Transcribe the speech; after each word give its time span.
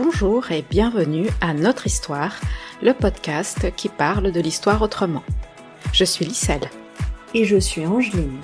Bonjour 0.00 0.52
et 0.52 0.62
bienvenue 0.62 1.26
à 1.40 1.52
Notre 1.54 1.88
Histoire, 1.88 2.36
le 2.80 2.92
podcast 2.92 3.74
qui 3.74 3.88
parle 3.88 4.30
de 4.30 4.40
l'histoire 4.40 4.80
autrement. 4.80 5.24
Je 5.92 6.04
suis 6.04 6.24
Lisselle. 6.24 6.70
Et 7.34 7.44
je 7.44 7.56
suis 7.56 7.84
Angeline. 7.84 8.38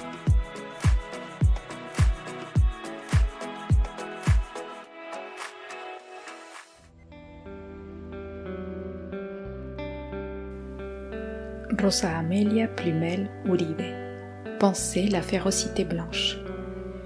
Rosa 11.81 12.19
Amelia 12.19 12.67
Plumel 12.67 13.31
Uribe. 13.45 14.59
Penser 14.59 15.07
la 15.07 15.23
férocité 15.23 15.85
blanche. 15.85 16.37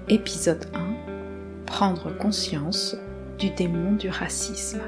Épisode 0.07 0.65
1. 0.73 1.65
Prendre 1.67 2.17
conscience 2.17 2.95
du 3.39 3.49
démon 3.51 3.93
du 3.93 4.09
racisme. 4.09 4.81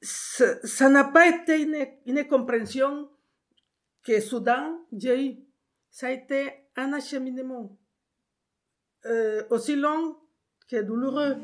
Ça 0.00 0.88
n'a 0.90 1.04
pas 1.04 1.28
été 1.28 1.62
une, 2.06 2.24
compréhension 2.28 3.08
que 4.02 4.20
soudain 4.20 4.78
j'ai 4.92 5.26
eu. 5.26 5.36
Ça 5.90 6.08
a 6.08 6.10
été 6.10 6.50
un 6.76 6.92
acheminement 6.92 7.78
euh, 9.06 9.44
aussi 9.50 9.76
long 9.76 10.16
que 10.68 10.82
douloureux. 10.82 11.36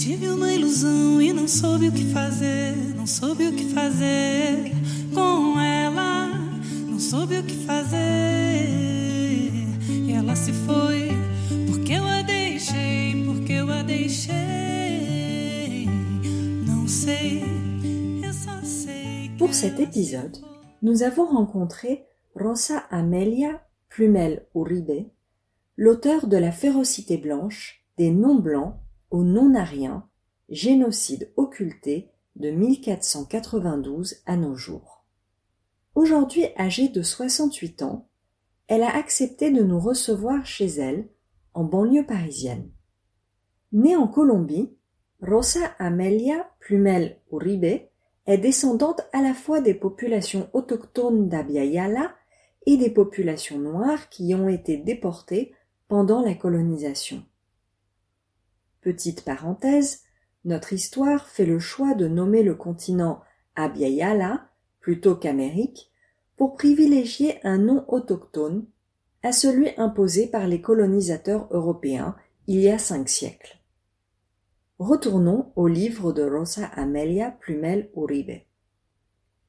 Tive 0.00 0.28
uma 0.30 0.50
ilusão 0.50 1.20
e 1.20 1.30
não 1.30 1.46
soube 1.46 1.88
o 1.88 1.92
que 1.92 2.06
fazer, 2.06 2.74
não 2.96 3.06
soube 3.06 3.46
o 3.46 3.52
que 3.54 3.66
fazer 3.66 4.72
com 5.12 5.60
ela, 5.60 6.28
não 6.88 6.98
soube 6.98 7.38
o 7.38 7.42
que 7.42 7.66
fazer. 7.66 7.98
E 9.90 10.12
ela 10.12 10.34
se 10.34 10.54
foi 10.54 11.10
porque 11.66 11.92
eu 11.92 12.06
a 12.06 12.22
deixei, 12.22 13.22
porque 13.26 13.52
eu 13.52 13.70
a 13.70 13.82
deixei. 13.82 14.30
Não 16.66 16.88
sei, 16.88 17.44
eu 18.24 18.32
só 18.32 18.58
sei. 18.62 19.32
Pour 19.36 19.52
cet 19.52 19.82
épisode, 19.82 20.40
nous 20.80 21.02
avons 21.02 21.26
rencontré 21.26 22.06
Rosa 22.34 22.86
Amelia 22.90 23.60
Plumel 23.90 24.46
Uribe, 24.54 25.10
l'auteur 25.76 26.26
de 26.26 26.38
La 26.38 26.52
férocité 26.52 27.18
blanche, 27.18 27.84
des 27.98 28.10
non-blancs 28.10 28.76
aux 29.10 29.24
non-ariens, 29.24 30.08
génocide 30.48 31.32
occulté 31.36 32.10
de 32.36 32.50
1492 32.50 34.16
à 34.26 34.36
nos 34.36 34.54
jours. 34.54 35.04
Aujourd'hui 35.94 36.46
âgée 36.56 36.88
de 36.88 37.02
68 37.02 37.82
ans, 37.82 38.08
elle 38.68 38.82
a 38.82 38.94
accepté 38.94 39.50
de 39.50 39.62
nous 39.62 39.80
recevoir 39.80 40.46
chez 40.46 40.66
elle, 40.66 41.08
en 41.54 41.64
banlieue 41.64 42.06
parisienne. 42.06 42.70
Née 43.72 43.96
en 43.96 44.06
Colombie, 44.06 44.72
Rosa 45.20 45.74
Amelia 45.78 46.48
Plumel 46.60 47.20
Uribe 47.32 47.82
est 48.26 48.38
descendante 48.38 49.02
à 49.12 49.22
la 49.22 49.34
fois 49.34 49.60
des 49.60 49.74
populations 49.74 50.48
autochtones 50.52 51.28
d'Abya 51.28 51.64
et 52.66 52.76
des 52.76 52.90
populations 52.90 53.58
noires 53.58 54.08
qui 54.08 54.34
ont 54.34 54.48
été 54.48 54.76
déportées 54.76 55.54
pendant 55.88 56.22
la 56.22 56.34
colonisation. 56.34 57.24
Petite 58.80 59.24
parenthèse, 59.24 60.04
notre 60.44 60.72
histoire 60.72 61.28
fait 61.28 61.44
le 61.44 61.58
choix 61.58 61.94
de 61.94 62.08
nommer 62.08 62.42
le 62.42 62.54
continent 62.54 63.20
Abya 63.54 64.48
plutôt 64.80 65.16
qu'Amérique 65.16 65.90
pour 66.36 66.54
privilégier 66.54 67.38
un 67.44 67.58
nom 67.58 67.84
autochtone 67.88 68.66
à 69.22 69.32
celui 69.32 69.68
imposé 69.76 70.26
par 70.26 70.46
les 70.46 70.62
colonisateurs 70.62 71.46
européens 71.50 72.16
il 72.46 72.60
y 72.60 72.70
a 72.70 72.78
cinq 72.78 73.08
siècles. 73.08 73.58
Retournons 74.78 75.52
au 75.56 75.68
livre 75.68 76.12
de 76.12 76.22
Rosa 76.22 76.64
Amelia 76.64 77.32
Plumel 77.32 77.90
Uribe. 77.94 78.40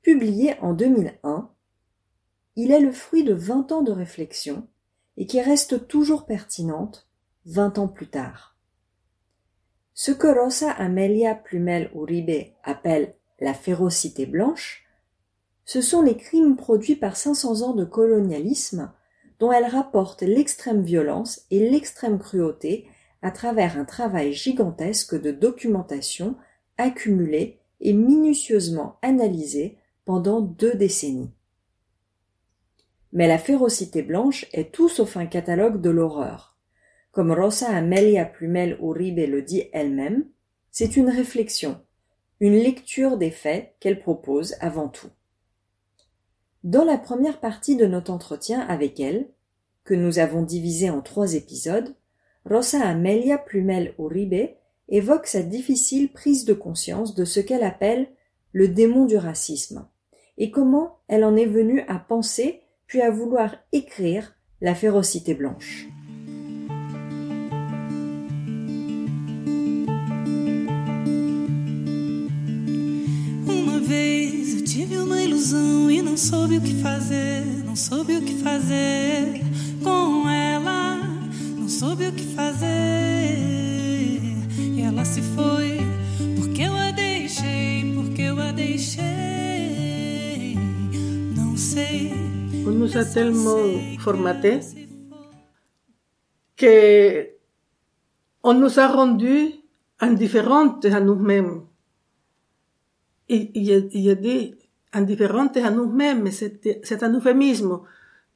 Publié 0.02 0.60
en 0.60 0.74
2001, 0.74 1.50
il 2.58 2.72
est 2.72 2.82
le 2.82 2.92
fruit 2.92 3.24
de 3.24 3.34
vingt 3.34 3.72
ans 3.72 3.82
de 3.82 3.94
réflexion 3.94 4.68
et 5.16 5.26
qui 5.26 5.40
reste 5.40 5.88
toujours 5.88 6.26
pertinente 6.26 7.08
vingt 7.46 7.78
ans 7.78 7.88
plus 7.88 8.10
tard. 8.10 8.58
Ce 9.94 10.12
que 10.12 10.28
Rosa 10.28 10.72
Amelia 10.72 11.36
Plumel 11.36 11.92
Uribe 11.94 12.54
appelle 12.64 13.16
la 13.40 13.54
férocité 13.54 14.26
blanche, 14.26 14.86
ce 15.66 15.82
sont 15.82 16.02
les 16.02 16.18
crimes 16.18 16.56
produits 16.56 16.96
par 16.96 17.16
500 17.16 17.62
ans 17.62 17.74
de 17.74 17.86
colonialisme 17.86 18.92
dont 19.40 19.52
elle 19.52 19.66
rapporte 19.66 20.22
l'extrême 20.22 20.84
violence 20.84 21.46
et 21.50 21.70
l'extrême 21.70 22.20
cruauté 22.20 22.88
à 23.22 23.32
travers 23.32 23.78
un 23.78 23.86
travail 23.86 24.34
gigantesque 24.34 25.20
de 25.20 25.32
documentation 25.32 26.36
accumulé 26.78 27.60
et 27.80 27.94
minutieusement 27.94 28.98
analysé 29.02 29.78
pendant 30.06 30.42
deux 30.42 30.74
décennies. 30.74 31.32
Mais 33.14 33.28
la 33.28 33.38
férocité 33.38 34.04
blanche 34.04 34.46
est 34.54 34.72
tout 34.72 34.90
sauf 34.90 35.18
un 35.18 35.26
catalogue 35.26 35.82
de 35.82 35.90
l'horreur. 35.90 36.51
Comme 37.12 37.34
Rosa 37.34 37.68
Amelia 37.70 38.26
Plumel 38.26 38.78
Uribe 38.82 39.20
le 39.20 39.42
dit 39.42 39.64
elle-même, 39.74 40.26
c'est 40.72 40.96
une 40.96 41.10
réflexion, 41.10 41.82
une 42.40 42.56
lecture 42.56 43.18
des 43.18 43.32
faits 43.32 43.76
qu'elle 43.82 44.00
propose 44.00 44.56
avant 44.62 44.88
tout. 44.88 45.10
Dans 46.64 46.86
la 46.86 46.98
première 46.98 47.40
partie 47.40 47.76
de 47.76 47.86
notre 47.86 48.12
entretien 48.12 48.62
avec 48.62 49.00
elle, 49.00 49.28
que 49.84 49.94
nous 49.94 50.20
avons 50.20 50.44
divisé 50.44 50.90
en 50.90 51.02
trois 51.02 51.34
épisodes, 51.34 51.96
Rosa 52.46 52.82
Amelia 52.82 53.38
Plumel 53.38 53.94
Uribe 54.00 54.52
évoque 54.88 55.28
sa 55.28 55.42
difficile 55.42 56.14
prise 56.14 56.46
de 56.46 56.54
conscience 56.54 57.14
de 57.14 57.26
ce 57.26 57.40
qu'elle 57.40 57.64
appelle 57.64 58.08
le 58.54 58.70
démon 58.70 59.06
du 59.06 59.18
racisme, 59.18 59.88
et 60.38 60.50
comment 60.50 61.00
elle 61.08 61.26
en 61.26 61.36
est 61.36 61.46
venue 61.46 61.82
à 61.88 62.00
penser 62.00 62.62
puis 62.88 63.02
à 63.02 63.12
vouloir 63.12 63.56
écrire 63.72 64.36
la 64.62 64.76
férocité 64.76 65.34
blanche. 65.34 65.88
Tive 74.72 74.98
uma 75.00 75.22
ilusão 75.22 75.92
e 75.92 76.02
não 76.02 76.16
soube 76.16 76.58
o 76.58 76.62
que 76.62 76.76
fazer, 76.76 77.44
não 77.66 77.76
soube 77.76 78.16
o 78.16 78.22
que 78.22 78.36
fazer 78.36 79.42
com 79.84 80.30
ela, 80.30 80.96
não 81.58 81.68
soube 81.68 82.08
o 82.08 82.14
que 82.14 82.24
fazer. 82.34 82.70
E 84.58 84.82
ela 84.82 85.04
se 85.04 85.22
foi 85.22 85.80
porque 86.38 86.62
eu 86.62 86.74
a 86.74 86.92
deixei, 86.92 87.94
porque 87.94 88.22
eu 88.22 88.40
a 88.40 88.54
deixei. 88.54 89.02
Não 91.36 91.58
sei. 91.58 92.14
On 92.66 92.72
nous 92.72 92.96
a 92.96 93.04
tellement 93.04 94.00
formaté 94.00 94.62
que 96.56 97.36
on 98.42 98.54
nous 98.54 98.80
a 98.80 98.88
rendu 98.88 99.66
indifférentes 100.02 100.86
à 100.86 101.02
nous-mêmes. 101.02 101.68
Il 103.34 103.50
y, 103.56 103.74
a, 103.74 103.78
il 103.94 104.10
a 104.10 104.16
des 104.16 104.61
indifférentes 104.94 105.58
à 105.58 105.72
nous-mêmes, 105.72 106.30
c'est 106.32 107.04
un 107.04 107.14
euphémisme, 107.14 107.80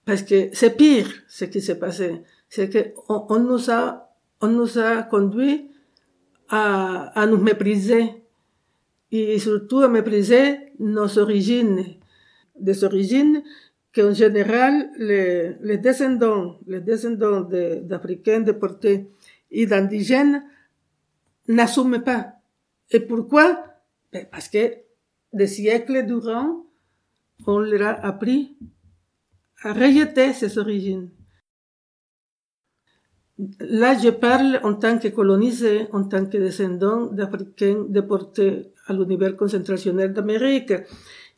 parce 0.06 0.24
que 0.24 0.50
c'est 0.54 0.76
pire 0.78 1.08
ce 1.28 1.46
qui 1.46 1.62
s'est 1.62 1.80
passé. 1.80 2.24
C'est 2.50 2.70
que 2.70 2.94
on, 3.10 3.40
nous 3.40 3.70
a, 3.70 4.10
on 4.42 4.48
nous 4.48 4.78
a 4.78 5.04
conduit 5.04 5.70
à, 6.50 7.20
à 7.20 7.26
nous 7.26 7.38
mépriser 7.38 8.24
et 9.12 9.40
surtout 9.40 9.80
à 9.80 9.88
mépriser 9.88 10.72
nos 10.80 11.18
origines, 11.18 11.84
des 12.60 12.84
origines 12.84 13.42
qu'en 13.94 14.14
général 14.14 14.90
les, 14.98 15.56
les 15.62 15.78
descendants, 15.78 16.60
les 16.68 16.82
descendants 16.82 17.42
d'Africains 17.42 18.42
déportés 18.42 19.08
et 19.52 19.66
d'indigènes 19.66 20.44
n'assument 21.48 22.04
pas. 22.04 22.34
Et 22.92 23.00
pourquoi? 23.00 23.64
Ben, 24.12 24.26
parce 24.30 24.50
que 24.50 24.85
des 25.36 25.48
siècles 25.48 26.06
durant, 26.06 26.66
on 27.46 27.60
leur 27.60 27.84
a 27.90 28.06
appris 28.06 28.58
à 29.64 29.74
rejeter 29.74 30.34
ses 30.34 30.58
origines. 30.58 31.10
Là, 33.60 33.98
je 34.02 34.10
parle 34.10 34.62
en 34.64 34.76
tant 34.76 34.98
que 34.98 35.10
colonisé, 35.10 35.88
en 35.92 36.06
tant 36.06 36.26
que 36.26 36.38
descendant 36.38 37.08
d'Africains 37.08 37.86
déportés 37.90 38.72
à 38.88 38.94
l'univers 38.94 39.36
concentrationnel 39.36 40.14
d'Amérique. 40.14 40.74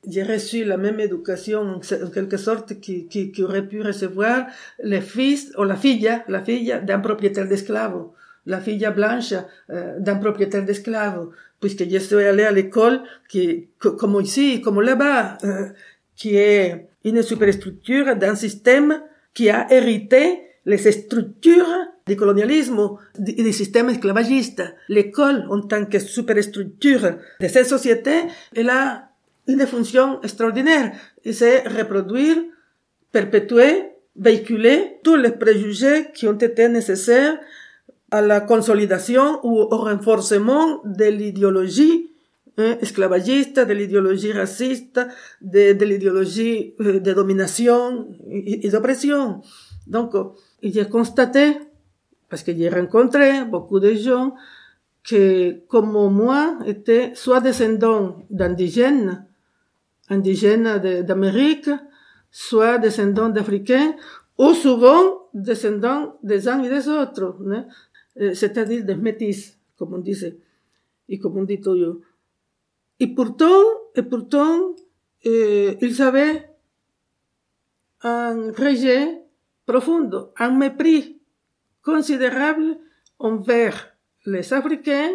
J'ai 0.07 0.21
reçu 0.21 0.63
la 0.63 0.77
même 0.77 0.99
éducation, 0.99 1.79
en 2.05 2.09
quelque 2.11 2.37
sorte, 2.37 2.79
qui, 2.79 3.07
qui, 3.07 3.43
aurait 3.43 3.67
pu 3.67 3.81
recevoir 3.81 4.45
le 4.83 4.99
fils 4.99 5.51
ou 5.57 5.63
la 5.63 5.75
fille, 5.75 6.07
la 6.27 6.41
fille 6.41 6.79
d'un 6.83 6.99
propriétaire 6.99 7.47
d'esclaves. 7.47 8.05
La 8.47 8.59
fille 8.59 8.87
blanche 8.95 9.33
euh, 9.69 9.99
d'un 9.99 10.15
propriétaire 10.15 10.63
d'esclaves, 10.63 11.27
puisque 11.59 11.87
je 11.87 11.97
suis 11.99 12.15
allée 12.15 12.45
à 12.45 12.51
l'école 12.51 13.01
qui, 13.29 13.67
comme 13.79 14.19
ici, 14.21 14.61
comme 14.61 14.81
là-bas, 14.81 15.37
euh, 15.43 15.67
qui 16.15 16.35
est 16.35 16.87
une 17.03 17.21
superstructure 17.21 18.15
d'un 18.15 18.35
système 18.35 19.01
qui 19.33 19.49
a 19.49 19.71
hérité 19.71 20.41
les 20.65 20.77
structures 20.77 21.73
du 22.07 22.15
colonialisme 22.15 22.97
et 23.25 23.43
du 23.43 23.53
système 23.53 23.89
esclavagiste. 23.89 24.63
L'école, 24.87 25.45
en 25.49 25.61
tant 25.61 25.85
que 25.85 25.99
superstructure 25.99 27.17
de 27.39 27.47
cette 27.47 27.67
société, 27.67 28.23
elle 28.55 28.69
a 28.69 29.09
une 29.47 29.65
fonction 29.65 30.21
extraordinaire, 30.21 30.91
c'est 31.31 31.67
reproduire, 31.67 32.37
perpétuer, 33.11 33.91
véhiculer 34.15 34.97
tous 35.03 35.15
les 35.15 35.31
préjugés 35.31 36.07
qui 36.13 36.27
ont 36.27 36.37
été 36.37 36.67
nécessaires 36.67 37.37
à 38.11 38.21
la 38.21 38.41
consolidation 38.41 39.39
ou 39.43 39.59
au 39.59 39.77
renforcement 39.77 40.81
de 40.85 41.05
l'idéologie 41.05 42.11
hein, 42.57 42.77
esclavagiste, 42.81 43.59
de 43.59 43.73
l'idéologie 43.73 44.31
raciste, 44.31 44.99
de, 45.41 45.73
de 45.73 45.85
l'idéologie 45.85 46.73
euh, 46.79 46.99
de 46.99 47.13
domination 47.13 48.07
et, 48.29 48.69
d'oppression. 48.69 49.41
Donc, 49.87 50.13
j'ai 50.63 50.85
constaté, 50.87 51.57
parce 52.29 52.43
que 52.43 52.53
j'ai 52.55 52.69
rencontré 52.69 53.45
beaucoup 53.45 53.79
de 53.79 53.93
gens 53.93 54.33
que, 55.03 55.65
comme 55.67 55.91
moi, 56.13 56.57
étaient 56.65 57.11
soit 57.15 57.39
descendants 57.39 58.17
d'indigènes, 58.29 59.25
indigènes 60.09 61.03
d'Amérique, 61.03 61.69
soit 62.31 62.77
descendants 62.77 63.29
d'Africains, 63.29 63.95
ou 64.37 64.53
souvent 64.53 65.27
descendants 65.33 66.17
des 66.23 66.47
uns 66.47 66.61
et 66.63 66.69
des 66.69 66.87
autres, 66.87 67.37
hein, 67.49 67.65
euh, 68.19 68.33
c'est-à-dire 68.33 68.83
des 68.83 68.95
métis, 68.95 69.57
comme 69.77 69.93
on 69.93 69.99
disait, 69.99 70.37
et 71.09 71.19
comme 71.19 71.37
on 71.37 71.43
dit 71.43 71.61
toujours. 71.61 71.97
Et 72.99 73.07
pourtant, 73.07 73.63
et 73.95 74.03
pourtant, 74.03 74.75
euh, 75.25 75.75
ils 75.81 76.01
avaient 76.01 76.49
un 78.01 78.51
rejet 78.51 79.21
profond, 79.65 80.09
un 80.37 80.51
mépris 80.51 81.19
considérable 81.83 82.77
envers 83.19 83.95
les 84.25 84.53
Africains 84.53 85.11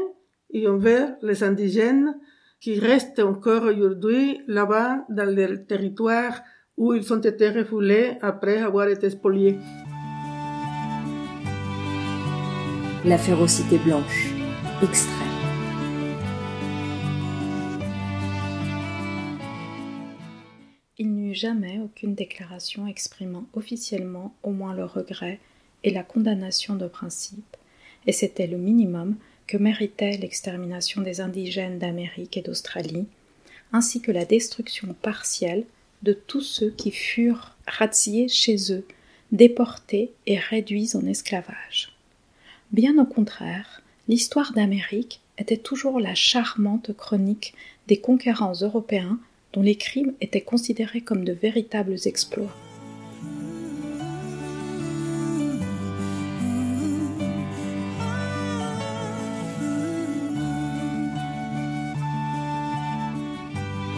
et 0.50 0.68
envers 0.68 1.16
les 1.22 1.42
indigènes 1.42 2.18
qui 2.60 2.78
restent 2.78 3.18
encore 3.18 3.64
aujourd'hui 3.64 4.40
là-bas 4.46 5.04
dans 5.08 5.34
le 5.34 5.64
territoire 5.64 6.40
où 6.76 6.94
ils 6.94 7.12
ont 7.12 7.20
été 7.20 7.50
refoulés 7.50 8.18
après 8.22 8.58
avoir 8.58 8.88
été 8.88 9.10
spoliés. 9.10 9.58
La 13.04 13.18
férocité 13.18 13.78
blanche. 13.78 14.28
Extrait. 14.80 15.12
Il 20.98 21.10
n'y 21.10 21.32
eut 21.32 21.34
jamais 21.34 21.80
aucune 21.80 22.14
déclaration 22.14 22.86
exprimant 22.86 23.46
officiellement 23.54 24.36
au 24.44 24.52
moins 24.52 24.72
le 24.72 24.84
regret 24.84 25.40
et 25.82 25.90
la 25.90 26.04
condamnation 26.04 26.76
de 26.76 26.86
principe, 26.86 27.56
et 28.06 28.12
c'était 28.12 28.46
le 28.46 28.56
minimum 28.56 29.16
que 29.48 29.56
méritait 29.56 30.16
l'extermination 30.18 31.02
des 31.02 31.20
indigènes 31.20 31.80
d'Amérique 31.80 32.36
et 32.36 32.42
d'Australie, 32.42 33.06
ainsi 33.72 34.00
que 34.00 34.12
la 34.12 34.24
destruction 34.24 34.94
partielle 34.94 35.64
de 36.04 36.12
tous 36.12 36.42
ceux 36.42 36.70
qui 36.70 36.92
furent 36.92 37.56
razziés 37.66 38.28
chez 38.28 38.72
eux, 38.72 38.86
déportés 39.32 40.12
et 40.26 40.38
réduits 40.38 40.94
en 40.94 41.04
esclavage. 41.04 41.91
Bien 42.72 42.96
au 42.96 43.04
contraire, 43.04 43.82
l'histoire 44.08 44.54
d'Amérique 44.54 45.20
était 45.36 45.58
toujours 45.58 46.00
la 46.00 46.14
charmante 46.14 46.96
chronique 46.96 47.52
des 47.86 47.98
conquérants 47.98 48.54
européens 48.62 49.18
dont 49.52 49.60
les 49.60 49.76
crimes 49.76 50.14
étaient 50.22 50.40
considérés 50.40 51.02
comme 51.02 51.22
de 51.22 51.34
véritables 51.34 51.96
exploits. 52.06 52.56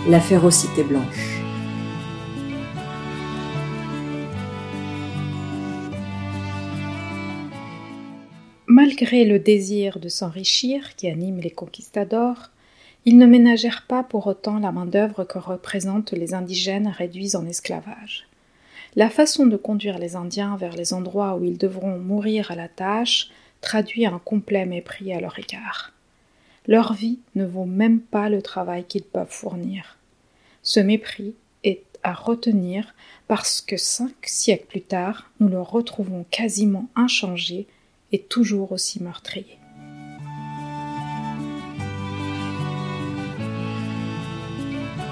La 0.08 0.20
férocité 0.20 0.82
blanche. 0.82 1.33
Malgré 8.94 9.24
le 9.24 9.40
désir 9.40 9.98
de 9.98 10.08
s'enrichir 10.08 10.94
qui 10.94 11.08
anime 11.08 11.40
les 11.40 11.50
conquistadors, 11.50 12.50
ils 13.04 13.18
ne 13.18 13.26
ménagèrent 13.26 13.86
pas 13.88 14.04
pour 14.04 14.28
autant 14.28 14.60
la 14.60 14.70
main-d'œuvre 14.70 15.24
que 15.24 15.40
représentent 15.40 16.12
les 16.12 16.32
indigènes 16.32 16.86
réduits 16.86 17.34
en 17.34 17.44
esclavage. 17.44 18.28
La 18.94 19.10
façon 19.10 19.46
de 19.46 19.56
conduire 19.56 19.98
les 19.98 20.14
Indiens 20.14 20.56
vers 20.56 20.76
les 20.76 20.94
endroits 20.94 21.34
où 21.34 21.42
ils 21.42 21.58
devront 21.58 21.98
mourir 21.98 22.52
à 22.52 22.54
la 22.54 22.68
tâche 22.68 23.30
traduit 23.60 24.06
un 24.06 24.20
complet 24.20 24.64
mépris 24.64 25.12
à 25.12 25.18
leur 25.18 25.36
égard. 25.40 25.92
Leur 26.68 26.92
vie 26.92 27.18
ne 27.34 27.44
vaut 27.44 27.64
même 27.64 27.98
pas 27.98 28.28
le 28.28 28.42
travail 28.42 28.84
qu'ils 28.84 29.02
peuvent 29.02 29.26
fournir. 29.28 29.98
Ce 30.62 30.78
mépris 30.78 31.34
est 31.64 31.82
à 32.04 32.12
retenir 32.12 32.94
parce 33.26 33.60
que 33.60 33.76
cinq 33.76 34.14
siècles 34.22 34.68
plus 34.68 34.82
tard, 34.82 35.32
nous 35.40 35.48
le 35.48 35.60
retrouvons 35.60 36.24
quasiment 36.30 36.86
inchangé 36.94 37.66
est 38.14 38.28
toujours 38.28 38.70
aussi 38.72 39.02
meurtrier. 39.02 39.58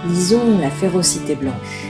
Lisons 0.06 0.58
la 0.58 0.70
férocité 0.70 1.34
blanche. 1.34 1.86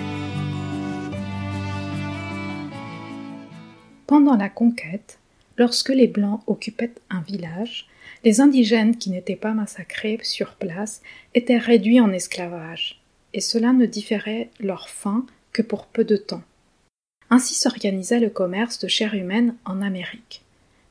Pendant 4.07 4.37
la 4.37 4.49
conquête, 4.49 5.19
lorsque 5.57 5.89
les 5.89 6.07
Blancs 6.07 6.43
occupaient 6.47 6.93
un 7.11 7.21
village, 7.21 7.89
les 8.25 8.41
indigènes 8.41 8.97
qui 8.97 9.11
n'étaient 9.11 9.37
pas 9.37 9.53
massacrés 9.53 10.19
sur 10.23 10.55
place 10.55 11.03
étaient 11.35 11.59
réduits 11.59 12.01
en 12.01 12.13
esclavage, 12.13 13.03
et 13.33 13.41
cela 13.41 13.73
ne 13.73 13.87
différait 13.87 14.51
leur 14.61 14.89
fin 14.89 15.27
que 15.53 15.63
pour 15.63 15.87
peu 15.87 16.05
de 16.05 16.17
temps. 16.17 16.43
Ainsi 17.31 17.55
s'organisait 17.55 18.21
le 18.21 18.29
commerce 18.31 18.79
de 18.79 18.89
chair 18.89 19.15
humaine 19.15 19.55
en 19.65 19.81
Amérique 19.81 20.42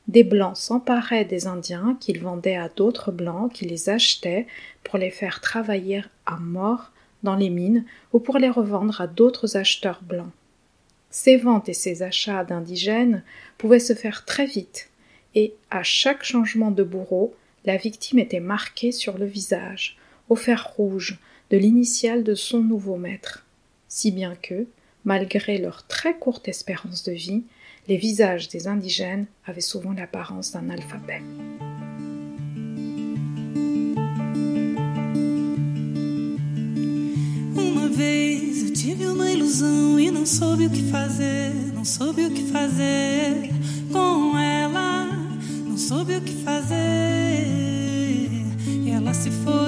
des 0.08 0.24
Blancs 0.24 0.56
s'emparaient 0.56 1.24
des 1.24 1.46
Indiens 1.46 1.96
qu'ils 2.00 2.20
vendaient 2.20 2.56
à 2.56 2.68
d'autres 2.68 3.12
Blancs 3.12 3.52
qui 3.52 3.64
les 3.66 3.88
achetaient 3.88 4.46
pour 4.84 4.98
les 4.98 5.10
faire 5.10 5.40
travailler 5.40 6.02
à 6.26 6.36
mort 6.36 6.92
dans 7.22 7.36
les 7.36 7.50
mines 7.50 7.84
ou 8.12 8.18
pour 8.18 8.38
les 8.38 8.50
revendre 8.50 9.00
à 9.00 9.06
d'autres 9.06 9.56
acheteurs 9.56 10.02
blancs. 10.02 10.32
Ces 11.10 11.36
ventes 11.36 11.68
et 11.68 11.74
ces 11.74 12.02
achats 12.02 12.44
d'indigènes 12.44 13.22
pouvaient 13.58 13.78
se 13.78 13.92
faire 13.92 14.24
très 14.24 14.46
vite, 14.46 14.88
et 15.34 15.54
à 15.70 15.82
chaque 15.82 16.24
changement 16.24 16.70
de 16.70 16.82
bourreau, 16.82 17.34
la 17.64 17.76
victime 17.76 18.18
était 18.18 18.40
marquée 18.40 18.92
sur 18.92 19.18
le 19.18 19.26
visage, 19.26 19.98
au 20.28 20.36
fer 20.36 20.72
rouge, 20.76 21.18
de 21.50 21.58
l'initiale 21.58 22.24
de 22.24 22.34
son 22.34 22.60
nouveau 22.60 22.96
maître, 22.96 23.44
si 23.88 24.10
bien 24.10 24.34
que, 24.34 24.66
malgré 25.04 25.58
leur 25.58 25.86
très 25.86 26.14
courte 26.14 26.48
espérance 26.48 27.02
de 27.04 27.12
vie, 27.12 27.44
les 27.88 27.96
visages 27.96 28.48
des 28.48 28.68
indigènes 28.68 29.26
avaient 29.44 29.60
souvent 29.60 29.92
l'apparence 29.92 30.52
d'un 30.52 30.70
alphabet. 30.70 31.22
Uma 37.56 37.88
vez 37.88 38.62
eu 38.62 38.72
tive 38.72 39.06
uma 39.06 39.30
ilusão 39.30 39.98
e 39.98 40.10
não 40.10 40.24
soube 40.24 40.66
o 40.66 40.70
que 40.70 40.82
fazer, 40.84 41.52
não 41.74 41.84
soube 41.84 42.26
o 42.26 42.30
que 42.30 42.44
fazer 42.44 43.50
com 43.92 44.38
ela, 44.38 45.06
não 45.66 45.76
soube 45.76 46.16
o 46.16 46.20
que 46.20 46.34
fazer. 46.44 47.48
E 48.68 48.90
ela 48.90 49.12
se 49.12 49.30
foi 49.30 49.61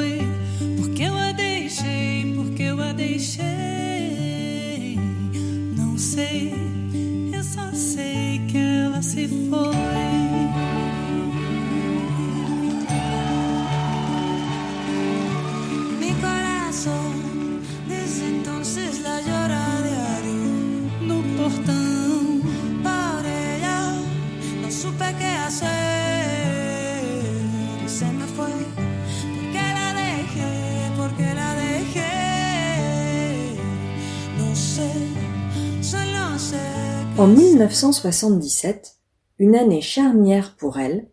En 37.16 37.28
1977, 37.28 38.96
une 39.38 39.54
année 39.54 39.80
charnière 39.80 40.56
pour 40.56 40.80
elle, 40.80 41.06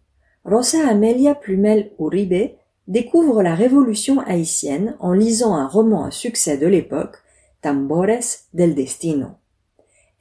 Rosa 0.43 0.87
Amelia 0.87 1.35
Plumel 1.35 1.91
Uribe 1.99 2.55
découvre 2.87 3.43
la 3.43 3.53
révolution 3.53 4.19
haïtienne 4.21 4.95
en 4.99 5.13
lisant 5.13 5.53
un 5.53 5.67
roman 5.67 6.05
à 6.05 6.09
succès 6.09 6.57
de 6.57 6.65
l'époque, 6.65 7.17
Tambores 7.61 8.47
del 8.55 8.73
Destino. 8.73 9.27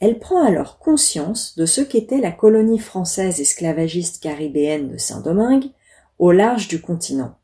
Elle 0.01 0.19
prend 0.19 0.45
alors 0.45 0.79
conscience 0.79 1.57
de 1.57 1.65
ce 1.65 1.81
qu'était 1.81 2.21
la 2.21 2.31
colonie 2.31 2.79
française 2.79 3.41
esclavagiste 3.41 4.23
caribéenne 4.23 4.89
de 4.89 4.99
Saint-Domingue 4.99 5.71
au 6.19 6.31
large 6.31 6.69
du 6.69 6.83
continent, 6.83 7.39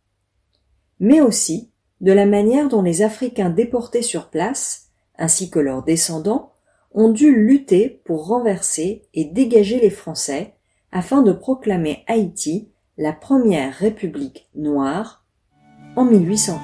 mais 1.01 1.23
aussi 1.23 1.71
de 2.03 2.13
la 2.13 2.27
manière 2.27 2.69
dont 2.69 2.83
les 2.83 3.01
Africains 3.01 3.49
déportés 3.49 4.03
sur 4.03 4.29
place, 4.29 4.89
ainsi 5.17 5.49
que 5.49 5.59
leurs 5.59 5.83
descendants, 5.83 6.53
ont 6.97 7.11
dû 7.11 7.37
lutter 7.37 8.01
pour 8.05 8.27
renverser 8.27 9.03
et 9.13 9.27
dégager 9.27 9.79
les 9.79 9.91
Français 9.91 10.55
afin 10.91 11.23
de 11.23 11.31
proclamer 11.31 12.03
Haïti 12.07 12.71
la 12.97 13.13
première 13.13 13.75
république 13.75 14.49
noire 14.55 15.23
en 15.95 16.07
1804. 16.07 16.63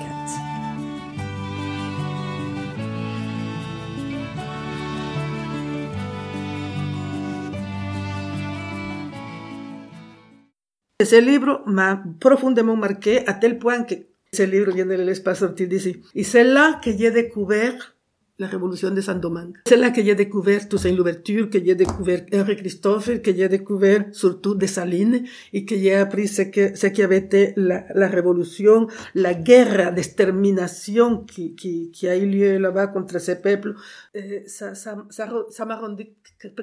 Ce 11.05 11.21
livre 11.21 11.63
m'a 11.67 12.03
profondément 12.21 12.77
marqué 12.77 13.27
à 13.29 13.35
tel 13.35 13.59
point 13.59 13.83
que 13.83 13.97
ce 14.33 14.45
livre 14.45 14.73
vient 14.73 14.87
de 14.87 14.95
l'espace 14.95 15.41
sorti 15.41 15.67
d'ici. 15.67 16.01
Et 16.15 16.25
c'est 16.25 16.45
là 16.45 16.81
que 16.83 16.97
j'ai 16.97 17.11
découvert 17.11 17.97
la 18.43 18.49
révolution 18.49 18.91
de 18.91 19.01
Saint-Domingue. 19.01 19.55
C'est 19.67 19.77
là 19.77 19.91
que 19.91 20.03
j'ai 20.03 20.15
découvert 20.15 20.69
Toussaint 20.69 20.93
Louverture, 20.93 21.49
que 21.49 21.59
j'ai 21.65 21.75
découvert 21.75 22.21
Henri 22.35 22.57
Christophe, 22.57 23.23
que 23.23 23.33
j'ai 23.35 23.49
découvert 23.49 24.05
surtout 24.13 24.55
Dessalines 24.55 25.25
et 25.53 25.65
que 25.65 25.77
j'ai 25.77 25.95
appris 25.95 26.27
ce 26.29 26.43
que, 26.43 26.77
ce 26.77 26.89
qui 26.89 27.03
avait 27.03 27.19
été 27.19 27.53
la, 27.57 27.85
la 27.95 28.09
révolution, 28.09 28.89
la 29.15 29.35
guerre 29.35 29.95
d'extermination 29.95 31.25
qui, 31.25 31.55
qui, 31.55 31.91
qui 31.93 32.09
a 32.09 32.17
eu 32.17 32.27
lieu 32.27 32.59
là-bas 32.59 32.89
contre 32.89 33.19
ces 33.21 33.41
peuples. 33.41 33.75
Et 34.15 34.43
ça, 34.47 34.75
ça, 34.75 34.91
ça, 35.11 35.25
ça 35.49 35.65
m'a 35.65 35.77
rendu 35.77 36.05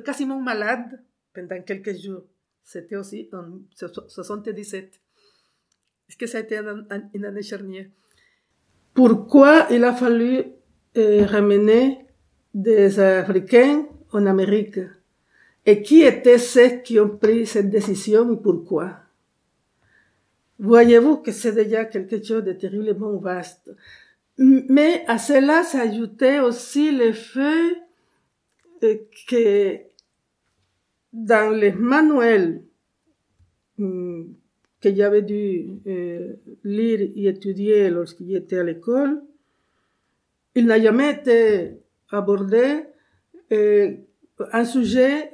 quasiment 0.06 0.40
malade 0.42 1.02
pendant 1.34 1.62
quelques 1.62 1.96
jours. 1.98 2.24
C'était 2.64 2.98
aussi 2.98 3.30
en 3.34 3.60
77. 4.08 5.00
Est-ce 6.10 6.18
que 6.18 6.28
ça 6.28 6.40
a 6.40 6.42
été 6.42 6.60
une 7.14 7.26
année 7.26 7.42
charnière? 7.42 7.86
Pourquoi 8.94 9.68
il 9.72 9.84
a 9.86 9.94
fallu 9.94 10.59
euh, 10.98 11.26
ramener 11.26 12.00
des 12.54 13.00
Africains 13.00 13.86
en 14.12 14.26
Amérique 14.26 14.80
et 15.66 15.82
qui 15.82 16.02
étaient 16.02 16.38
ceux 16.40 16.82
qui 16.82 17.00
ont 17.00 17.10
pris 17.10 17.46
cette 17.46 17.70
décision 17.70 18.34
et 18.34 18.38
pourquoi? 18.38 18.98
Voyez-vous 20.58 21.18
que 21.18 21.32
c'est 21.32 21.54
déjà 21.54 21.86
quelque 21.86 22.24
chose 22.24 22.44
de 22.44 22.54
terriblement 22.54 23.16
vaste. 23.18 23.72
Mais 24.38 25.04
à 25.08 25.18
cela 25.18 25.64
s'ajoutait 25.64 26.40
aussi 26.40 26.92
le 26.92 27.14
fait 27.14 27.78
euh, 28.84 28.96
que 29.28 29.78
dans 31.12 31.54
les 31.54 31.72
manuels 31.72 32.64
mm, 33.78 34.24
que 34.82 34.96
j'avais 34.96 35.22
dû 35.22 35.80
euh, 35.88 36.34
lire 36.64 37.02
et 37.02 37.28
étudier 37.28 37.90
lorsque 37.90 38.24
j'étais 38.26 38.60
à 38.60 38.64
l'école, 38.64 39.22
il 40.56 40.66
n'a 40.66 40.82
jamais 40.82 41.12
été 41.12 41.80
abordé 42.12 42.86
euh, 43.52 43.94
un 44.52 44.66
sujet 44.66 45.32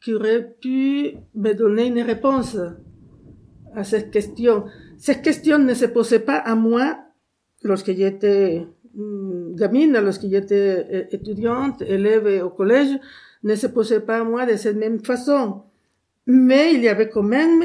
qui 0.00 0.14
aurait 0.14 0.56
pu 0.60 1.14
me 1.34 1.52
donner 1.52 1.86
une 1.86 2.02
réponse 2.02 2.56
à 3.74 3.84
cette 3.84 4.10
question. 4.10 4.64
Cette 4.98 5.22
question 5.22 5.58
ne 5.58 5.74
se 5.74 5.86
posait 5.86 6.20
pas 6.20 6.36
à 6.36 6.54
moi 6.54 6.98
lorsque 7.62 7.92
j'étais 7.92 8.66
mm, 8.94 9.54
gamine, 9.54 9.98
lorsque 9.98 10.28
j'étais 10.28 10.86
euh, 10.92 11.04
étudiante, 11.10 11.82
élève 11.82 12.44
au 12.44 12.50
collège, 12.50 12.98
ne 13.44 13.54
se 13.54 13.66
posait 13.66 14.00
pas 14.00 14.18
à 14.20 14.24
moi 14.24 14.46
de 14.46 14.56
cette 14.56 14.76
même 14.76 15.00
façon. 15.04 15.62
Mais 16.26 16.74
il 16.74 16.82
y 16.82 16.88
avait 16.88 17.08
quand 17.08 17.22
même 17.22 17.62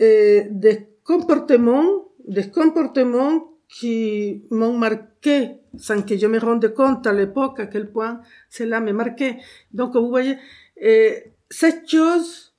euh, 0.00 0.42
des 0.50 0.88
comportements, 1.04 2.08
des 2.26 2.48
comportements 2.50 3.51
qui 3.72 4.44
m'ont 4.50 4.76
marqué 4.76 5.56
sans 5.78 6.02
que 6.02 6.16
je 6.16 6.26
me 6.26 6.38
rende 6.38 6.68
compte 6.74 7.06
à 7.06 7.12
l'époque 7.12 7.58
à 7.58 7.66
quel 7.66 7.90
point 7.90 8.20
cela 8.50 8.80
me 8.80 8.92
marquait. 8.92 9.38
Donc, 9.72 9.96
vous 9.96 10.08
voyez, 10.08 10.36
euh, 10.84 11.12
ces 11.48 11.86
choses 11.86 12.54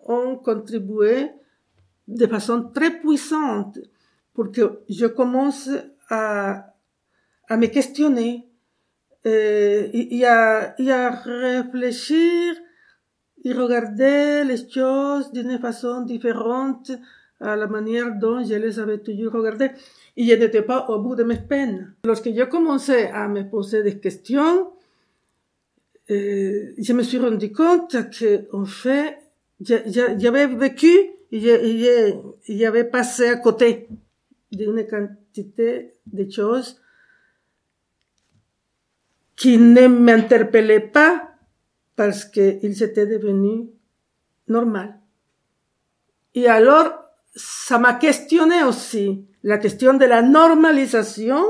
ont 0.00 0.36
contribué 0.36 1.30
de 2.08 2.26
façon 2.26 2.70
très 2.74 2.98
puissante 2.98 3.78
pour 4.34 4.50
que 4.50 4.80
je 4.88 5.06
commence 5.06 5.70
à, 6.10 6.74
à 7.48 7.56
me 7.56 7.66
questionner 7.66 8.48
euh, 9.24 9.88
et, 9.92 10.24
à, 10.26 10.74
et 10.80 10.90
à 10.90 11.10
réfléchir 11.10 12.54
et 13.44 13.52
regarder 13.52 14.42
les 14.44 14.68
choses 14.68 15.30
d'une 15.32 15.58
façon 15.60 16.00
différente 16.02 16.90
à 17.40 17.56
la 17.56 17.66
manière 17.66 18.14
dont 18.14 18.42
je 18.44 18.54
les 18.54 18.78
avais 18.78 18.98
toujours 18.98 19.32
regardées. 19.32 19.70
Et 20.16 20.24
je 20.24 20.34
n'étais 20.34 20.62
pas 20.62 20.88
au 20.88 20.98
bout 21.00 21.14
de 21.14 21.24
mes 21.24 21.36
peines. 21.36 21.94
Lorsque 22.04 22.32
j'ai 22.32 22.48
commencé 22.48 23.04
à 23.12 23.28
me 23.28 23.42
poser 23.48 23.82
des 23.82 23.98
questions, 23.98 24.72
euh, 26.10 26.72
je 26.78 26.92
me 26.92 27.02
suis 27.02 27.18
rendu 27.18 27.52
compte 27.52 28.10
que, 28.10 28.46
en 28.54 28.64
fait, 28.64 29.18
j'avais 29.60 30.46
vécu 30.46 30.88
et 31.32 32.14
j'avais 32.48 32.84
passé 32.84 33.28
à 33.28 33.36
côté 33.36 33.88
d'une 34.52 34.86
quantité 34.86 35.92
de 36.06 36.30
choses 36.30 36.80
qui 39.34 39.58
ne 39.58 39.86
m'interpellaient 39.86 40.80
pas 40.80 41.30
parce 41.94 42.24
qu'ils 42.24 42.82
étaient 42.82 43.06
devenus 43.06 43.68
normal. 44.48 44.98
Et 46.34 46.46
alors, 46.46 47.05
ça 47.36 47.78
m'a 47.78 47.92
questionné 47.94 48.64
aussi 48.64 49.24
la 49.42 49.58
question 49.58 49.94
de 49.94 50.06
la 50.06 50.22
normalisation 50.22 51.44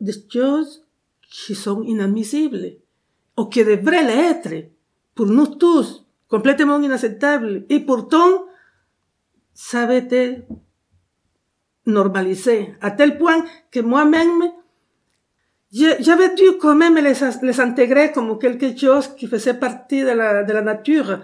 des 0.00 0.14
choses 0.32 0.86
qui 1.28 1.54
sont 1.54 1.82
inadmissibles 1.82 2.76
ou 3.36 3.46
qui 3.46 3.64
devraient 3.64 4.04
l'être 4.04 4.70
pour 5.14 5.26
nous 5.26 5.46
tous, 5.46 6.06
complètement 6.28 6.80
inacceptables. 6.80 7.66
Et 7.68 7.80
pourtant, 7.80 8.44
ça 9.52 9.82
avait 9.82 9.98
été 9.98 10.44
normalisé 11.84 12.74
à 12.80 12.92
tel 12.92 13.18
point 13.18 13.44
que 13.70 13.80
moi-même, 13.80 14.42
j'avais 15.72 16.34
dû 16.34 16.58
quand 16.60 16.74
même 16.74 16.96
les, 16.96 17.14
les 17.42 17.60
intégrer 17.60 18.12
comme 18.12 18.38
quelque 18.38 18.76
chose 18.76 19.08
qui 19.16 19.26
faisait 19.26 19.54
partie 19.54 20.02
de 20.02 20.10
la, 20.10 20.44
de 20.44 20.52
la 20.52 20.62
nature. 20.62 21.20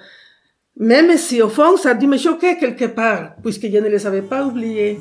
Même 0.80 1.16
si 1.16 1.42
au 1.42 1.49
fond, 1.49 1.76
ça 1.76 1.90
a 1.90 1.94
dû 1.94 2.06
me 2.06 2.16
choquer 2.16 2.56
quelque 2.56 2.85
part, 2.85 3.35
puisque 3.42 3.68
je 3.68 3.78
ne 3.78 3.88
les 3.88 4.06
avais 4.06 4.23
pas 4.23 4.47
oubliés. 4.47 5.00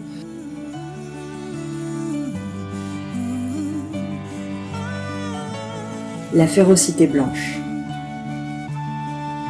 La 6.33 6.47
férocité 6.47 7.05
blanche. 7.05 7.59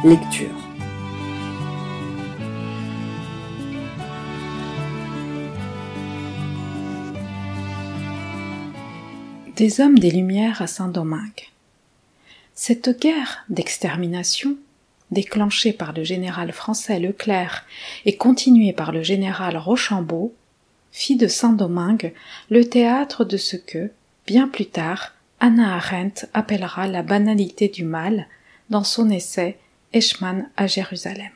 Lecture. 0.04 0.54
Des 9.56 9.80
hommes 9.80 9.98
des 9.98 10.10
Lumières 10.10 10.60
à 10.60 10.66
Saint-Domingue. 10.66 11.48
Cette 12.54 13.00
guerre 13.00 13.44
d'extermination, 13.48 14.58
déclenchée 15.10 15.72
par 15.72 15.92
le 15.92 16.04
général 16.04 16.52
français 16.52 16.98
Leclerc 16.98 17.64
et 18.04 18.16
continuée 18.16 18.72
par 18.72 18.92
le 18.92 19.02
général 19.02 19.56
Rochambeau, 19.56 20.34
fit 20.92 21.16
de 21.16 21.28
Saint-Domingue 21.28 22.12
le 22.50 22.68
théâtre 22.68 23.24
de 23.24 23.36
ce 23.36 23.56
que, 23.56 23.90
bien 24.26 24.48
plus 24.48 24.66
tard, 24.66 25.14
Anna 25.40 25.76
Arendt 25.76 26.26
appellera 26.34 26.86
la 26.88 27.02
banalité 27.02 27.68
du 27.68 27.84
mal 27.84 28.26
dans 28.70 28.84
son 28.84 29.08
essai 29.10 29.58
Eichmann 29.92 30.50
à 30.56 30.66
Jérusalem. 30.66 31.30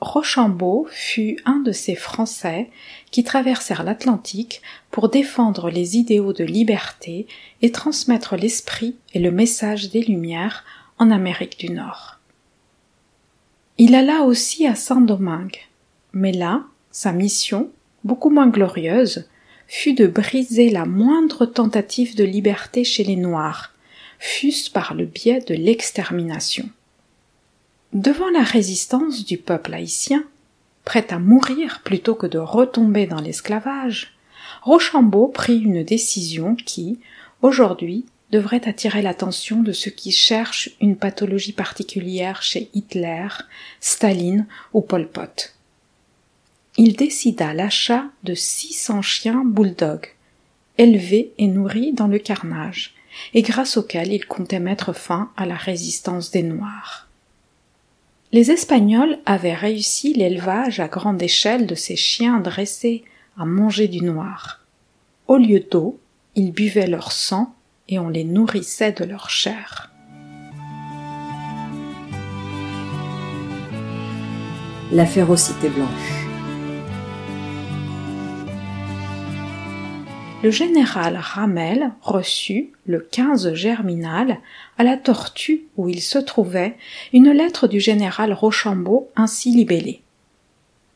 Rochambeau 0.00 0.86
fut 0.90 1.38
un 1.46 1.60
de 1.60 1.72
ces 1.72 1.94
Français 1.94 2.70
qui 3.10 3.24
traversèrent 3.24 3.82
l'Atlantique 3.82 4.60
pour 4.90 5.08
défendre 5.08 5.70
les 5.70 5.96
idéaux 5.96 6.32
de 6.32 6.44
liberté 6.44 7.26
et 7.62 7.72
transmettre 7.72 8.36
l'esprit 8.36 8.96
et 9.14 9.18
le 9.18 9.30
message 9.30 9.90
des 9.90 10.02
Lumières 10.02 10.64
en 10.98 11.10
Amérique 11.10 11.58
du 11.58 11.70
Nord. 11.70 12.15
Il 13.78 13.94
alla 13.94 14.22
aussi 14.22 14.66
à 14.66 14.74
Saint-Domingue, 14.74 15.58
mais 16.14 16.32
là, 16.32 16.64
sa 16.90 17.12
mission, 17.12 17.70
beaucoup 18.04 18.30
moins 18.30 18.48
glorieuse, 18.48 19.28
fut 19.68 19.92
de 19.92 20.06
briser 20.06 20.70
la 20.70 20.86
moindre 20.86 21.44
tentative 21.44 22.16
de 22.16 22.24
liberté 22.24 22.84
chez 22.84 23.04
les 23.04 23.16
Noirs, 23.16 23.74
fût-ce 24.18 24.70
par 24.70 24.94
le 24.94 25.04
biais 25.04 25.40
de 25.40 25.54
l'extermination. 25.54 26.70
Devant 27.92 28.30
la 28.30 28.42
résistance 28.42 29.26
du 29.26 29.36
peuple 29.36 29.74
haïtien, 29.74 30.24
prêt 30.86 31.06
à 31.10 31.18
mourir 31.18 31.82
plutôt 31.84 32.14
que 32.14 32.26
de 32.26 32.38
retomber 32.38 33.06
dans 33.06 33.20
l'esclavage, 33.20 34.16
Rochambeau 34.62 35.28
prit 35.28 35.58
une 35.58 35.82
décision 35.82 36.54
qui, 36.54 36.98
aujourd'hui, 37.42 38.06
devrait 38.30 38.68
attirer 38.68 39.02
l'attention 39.02 39.62
de 39.62 39.72
ceux 39.72 39.90
qui 39.90 40.10
cherchent 40.10 40.70
une 40.80 40.96
pathologie 40.96 41.52
particulière 41.52 42.42
chez 42.42 42.70
Hitler, 42.74 43.28
Staline 43.80 44.46
ou 44.72 44.80
Pol 44.80 45.08
Pot. 45.08 45.54
Il 46.76 46.96
décida 46.96 47.54
l'achat 47.54 48.04
de 48.24 48.34
600 48.34 49.02
chiens 49.02 49.44
bulldogs, 49.44 50.14
élevés 50.76 51.32
et 51.38 51.46
nourris 51.46 51.92
dans 51.92 52.08
le 52.08 52.18
carnage, 52.18 52.94
et 53.32 53.42
grâce 53.42 53.76
auxquels 53.76 54.12
il 54.12 54.26
comptait 54.26 54.60
mettre 54.60 54.92
fin 54.92 55.30
à 55.36 55.46
la 55.46 55.56
résistance 55.56 56.30
des 56.30 56.42
Noirs. 56.42 57.08
Les 58.32 58.50
Espagnols 58.50 59.18
avaient 59.24 59.54
réussi 59.54 60.12
l'élevage 60.12 60.80
à 60.80 60.88
grande 60.88 61.22
échelle 61.22 61.66
de 61.66 61.74
ces 61.74 61.96
chiens 61.96 62.40
dressés 62.40 63.04
à 63.38 63.46
manger 63.46 63.88
du 63.88 64.02
noir. 64.02 64.60
Au 65.28 65.38
lieu 65.38 65.60
d'eau, 65.60 65.98
ils 66.34 66.52
buvaient 66.52 66.88
leur 66.88 67.12
sang 67.12 67.54
et 67.88 67.98
on 67.98 68.08
les 68.08 68.24
nourrissait 68.24 68.92
de 68.92 69.04
leur 69.04 69.30
chair. 69.30 69.90
La 74.92 75.06
férocité 75.06 75.68
blanche. 75.68 76.26
le 80.46 80.52
général 80.52 81.18
Ramel 81.20 81.90
reçut, 82.02 82.70
le 82.86 83.00
15 83.00 83.54
germinal, 83.54 84.38
à 84.78 84.84
la 84.84 84.96
tortue 84.96 85.64
où 85.76 85.88
il 85.88 86.00
se 86.00 86.18
trouvait, 86.18 86.76
une 87.12 87.32
lettre 87.32 87.66
du 87.66 87.80
général 87.80 88.32
Rochambeau 88.32 89.10
ainsi 89.16 89.50
libellée. 89.50 90.02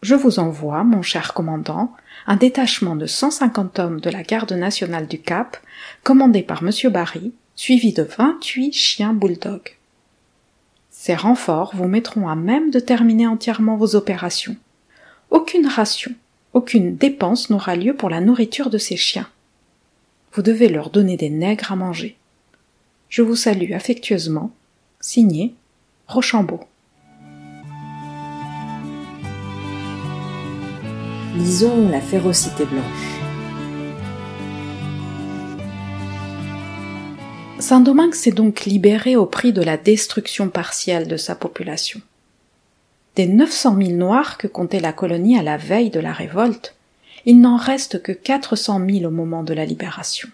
Je 0.03 0.15
vous 0.15 0.39
envoie, 0.39 0.85
mon 0.85 1.03
cher 1.03 1.35
commandant, 1.35 1.93
un 2.27 2.37
détachement 2.37 2.97
de 2.97 3.07
150 3.07 3.79
hommes 3.79 4.01
de 4.01 4.11
la 4.11 4.23
garde 4.23 4.53
nationale 4.53 5.07
du 5.07 5.21
Cap, 5.21 5.57
commandé 6.03 6.43
par 6.43 6.63
M. 6.63 6.71
Barry, 6.91 7.33
suivi 7.55 7.93
de 7.93 8.03
28 8.03 8.73
chiens 8.73 9.13
bulldogs. 9.13 9.77
Ces 10.91 11.15
renforts 11.15 11.73
vous 11.75 11.89
mettront 11.89 12.29
à 12.29 12.37
même 12.37 12.71
de 12.71 12.81
terminer 12.81 13.27
entièrement 13.27 13.77
vos 13.77 13.97
opérations. 13.97 14.57
Aucune 15.31 15.67
ration, 15.67 16.13
aucune 16.53 16.97
dépense 16.97 17.51
n'aura 17.51 17.77
lieu 17.77 17.95
pour 17.95 18.11
la 18.11 18.21
nourriture 18.21 18.71
de 18.71 18.79
ces 18.79 18.97
chiens 18.97 19.29
vous 20.33 20.43
devez 20.43 20.69
leur 20.69 20.91
donner 20.91 21.17
des 21.17 21.31
nègres 21.31 21.73
à 21.73 21.77
manger. 21.77 22.17
Je 23.09 23.23
vous 23.23 23.37
salue 23.37 23.73
affectueusement. 23.73 24.53
Signé 25.01 25.55
Rochambeau. 26.07 26.61
La 31.91 32.03
férocité 32.03 32.67
blanche. 32.67 32.85
Saint-Domingue 37.59 38.13
s'est 38.13 38.31
donc 38.31 38.67
libéré 38.67 39.17
au 39.17 39.25
prix 39.25 39.55
de 39.55 39.63
la 39.63 39.79
destruction 39.79 40.51
partielle 40.51 41.09
de 41.09 41.17
sa 41.17 41.35
population. 41.35 42.03
Des 43.17 43.27
900 43.27 43.77
000 43.79 43.91
Noirs 43.93 44.37
que 44.37 44.49
comptait 44.49 44.81
la 44.81 44.93
colonie 44.93 45.39
à 45.39 45.43
la 45.43 45.57
veille 45.57 45.89
de 45.89 45.99
la 45.99 46.13
révolte, 46.13 46.75
il 47.25 47.41
n'en 47.41 47.57
reste 47.57 48.03
que 48.03 48.13
quatre 48.13 48.55
cent 48.55 48.79
mille 48.79 49.07
au 49.07 49.11
moment 49.11 49.43
de 49.43 49.55
la 49.55 49.65
libération. 49.65 50.29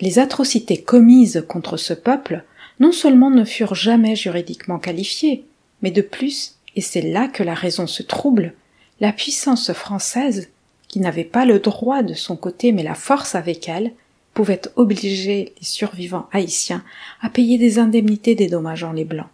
Les 0.00 0.18
atrocités 0.18 0.80
commises 0.80 1.44
contre 1.46 1.76
ce 1.76 1.92
peuple 1.92 2.42
non 2.80 2.92
seulement 2.92 3.28
ne 3.28 3.44
furent 3.44 3.74
jamais 3.74 4.16
juridiquement 4.16 4.78
qualifiées, 4.78 5.44
mais 5.82 5.90
de 5.90 6.00
plus, 6.00 6.54
et 6.74 6.80
c'est 6.80 7.02
là 7.02 7.28
que 7.28 7.42
la 7.42 7.54
raison 7.54 7.86
se 7.86 8.02
trouble, 8.02 8.54
la 9.02 9.12
puissance 9.12 9.72
française, 9.72 10.48
qui 10.86 11.00
n'avait 11.00 11.24
pas 11.24 11.44
le 11.44 11.58
droit 11.58 12.02
de 12.02 12.14
son 12.14 12.36
côté 12.36 12.70
mais 12.70 12.84
la 12.84 12.94
force 12.94 13.34
avec 13.34 13.68
elle, 13.68 13.92
pouvait 14.32 14.62
obliger 14.76 15.52
les 15.58 15.66
survivants 15.66 16.28
haïtiens 16.32 16.84
à 17.20 17.28
payer 17.28 17.58
des 17.58 17.78
indemnités 17.78 18.34
dédommageant 18.34 18.92
les 18.92 19.04
blancs. 19.04 19.26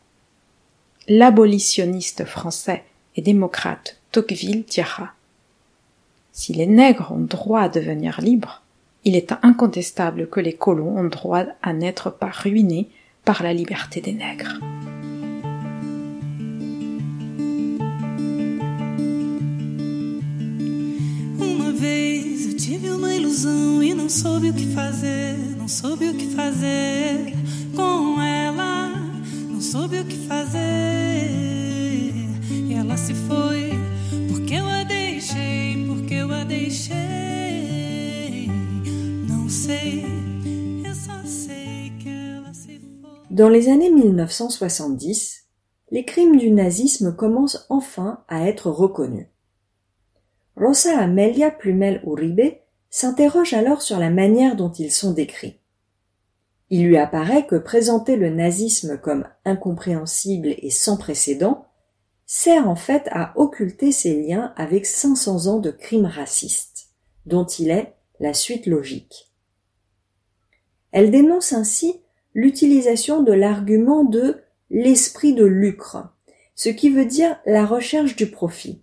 L'abolitionniste 1.06 2.24
français 2.24 2.82
et 3.14 3.22
démocrate 3.22 4.00
Tocqueville 4.10 4.64
dira 4.64 5.12
si 6.32 6.54
les 6.54 6.66
nègres 6.66 7.12
ont 7.12 7.18
droit 7.18 7.62
à 7.62 7.68
devenir 7.68 8.20
libres, 8.20 8.62
il 9.04 9.16
est 9.16 9.32
incontestable 9.42 10.28
que 10.28 10.40
les 10.40 10.54
colons 10.54 10.96
ont 10.96 11.08
droit 11.08 11.44
à 11.62 11.72
n'être 11.72 12.10
pas 12.10 12.30
ruinés 12.30 12.88
par 13.24 13.42
la 13.42 13.52
liberté 13.52 14.00
des 14.00 14.12
nègres. 14.12 14.60
Vez 21.78 22.46
eu 22.46 22.56
tive 22.56 22.90
uma 22.90 23.14
ilusão 23.14 23.82
e 23.82 23.94
não 23.94 24.08
soube 24.08 24.50
o 24.50 24.54
que 24.54 24.66
fazer, 24.74 25.36
não 25.56 25.68
soube 25.68 26.08
o 26.08 26.14
que 26.14 26.26
fazer 26.34 27.34
com 27.74 28.20
ela, 28.20 28.88
não 29.50 29.60
soube 29.60 30.00
o 30.00 30.04
que 30.04 30.16
fazer. 30.26 31.30
E 32.68 32.74
ela 32.74 32.96
se 32.96 33.14
foi 33.14 33.78
Dans 43.38 43.48
les 43.48 43.68
années 43.68 43.92
1970, 43.92 45.44
les 45.92 46.04
crimes 46.04 46.38
du 46.38 46.50
nazisme 46.50 47.14
commencent 47.14 47.66
enfin 47.68 48.18
à 48.26 48.48
être 48.48 48.68
reconnus. 48.68 49.28
Rosa 50.60 50.98
Amelia 50.98 51.52
Plumel 51.52 52.02
Uribe 52.04 52.56
s'interroge 52.90 53.52
alors 53.52 53.80
sur 53.80 53.98
la 54.00 54.10
manière 54.10 54.56
dont 54.56 54.72
ils 54.72 54.90
sont 54.90 55.12
décrits. 55.12 55.60
Il 56.70 56.86
lui 56.86 56.96
apparaît 56.96 57.46
que 57.46 57.54
présenter 57.54 58.16
le 58.16 58.28
nazisme 58.30 58.98
comme 58.98 59.24
incompréhensible 59.44 60.48
et 60.58 60.70
sans 60.70 60.96
précédent 60.96 61.66
sert 62.26 62.68
en 62.68 62.74
fait 62.74 63.08
à 63.12 63.32
occulter 63.36 63.92
ses 63.92 64.20
liens 64.20 64.52
avec 64.56 64.84
500 64.84 65.46
ans 65.46 65.60
de 65.60 65.70
crimes 65.70 66.06
racistes, 66.06 66.88
dont 67.24 67.46
il 67.46 67.70
est 67.70 67.94
la 68.18 68.34
suite 68.34 68.66
logique. 68.66 69.32
Elle 70.90 71.12
dénonce 71.12 71.52
ainsi 71.52 72.00
l'utilisation 72.34 73.22
de 73.22 73.32
l'argument 73.32 74.02
de 74.02 74.42
l'esprit 74.70 75.34
de 75.34 75.44
lucre, 75.44 76.12
ce 76.56 76.68
qui 76.68 76.90
veut 76.90 77.06
dire 77.06 77.38
la 77.46 77.64
recherche 77.64 78.16
du 78.16 78.28
profit. 78.30 78.82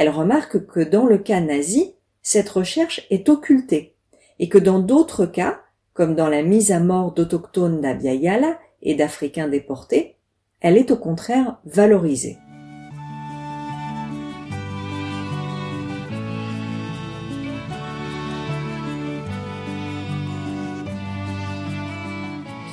Elle 0.00 0.10
remarque 0.10 0.64
que 0.68 0.78
dans 0.78 1.06
le 1.06 1.18
cas 1.18 1.40
nazi, 1.40 1.92
cette 2.22 2.48
recherche 2.50 3.04
est 3.10 3.28
occultée, 3.28 3.96
et 4.38 4.48
que 4.48 4.56
dans 4.56 4.78
d'autres 4.78 5.26
cas, 5.26 5.60
comme 5.92 6.14
dans 6.14 6.28
la 6.28 6.44
mise 6.44 6.70
à 6.70 6.78
mort 6.78 7.10
d'autochtones 7.10 7.80
d'Abya 7.80 8.60
et 8.80 8.94
d'Africains 8.94 9.48
déportés, 9.48 10.14
elle 10.60 10.76
est 10.76 10.92
au 10.92 10.96
contraire 10.96 11.58
valorisée. 11.64 12.38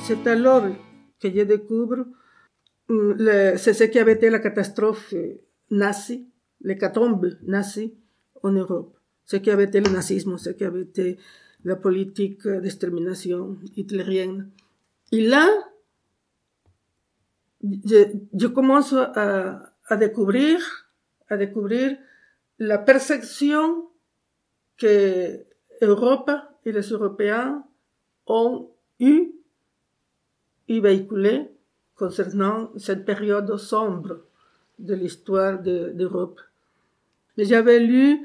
C'est 0.04 0.24
alors 0.28 0.62
que 1.20 1.28
je 1.28 1.42
découvre 1.42 2.06
c'est 2.88 3.74
ce 3.74 3.82
qui 3.82 3.98
avait 3.98 4.12
été 4.12 4.30
la 4.30 4.38
catastrophe 4.38 5.12
nazie, 5.72 6.28
l'hécatombe 6.60 7.36
nazie 7.42 7.94
en 8.42 8.52
Europe, 8.52 8.96
ce 9.24 9.36
qui 9.36 9.50
avait 9.50 9.64
été 9.64 9.80
le 9.80 9.90
nazisme, 9.90 10.36
ce 10.38 10.50
qui 10.50 10.64
avait 10.64 10.82
été 10.82 11.18
la 11.64 11.76
politique 11.76 12.46
d'extermination 12.46 13.56
hitlérienne. 13.76 14.50
Et 15.12 15.26
là, 15.26 15.46
je, 17.62 18.46
commence 18.46 18.92
à, 18.92 19.72
à, 19.86 19.96
découvrir, 19.96 20.58
à 21.28 21.36
découvrir 21.36 21.96
la 22.58 22.78
perception 22.78 23.88
que 24.76 25.40
l'Europe 25.80 26.30
et 26.64 26.72
les 26.72 26.88
Européens 26.88 27.64
ont 28.26 28.70
eue 29.00 29.32
y 30.68 30.80
véhiculé 30.80 31.50
concernant 31.94 32.70
cette 32.76 33.04
période 33.04 33.56
sombre 33.56 34.20
de 34.78 34.94
l'histoire 34.94 35.60
d'Europe. 35.60 36.40
Mais 37.36 37.44
j'avais 37.44 37.80
lu 37.80 38.20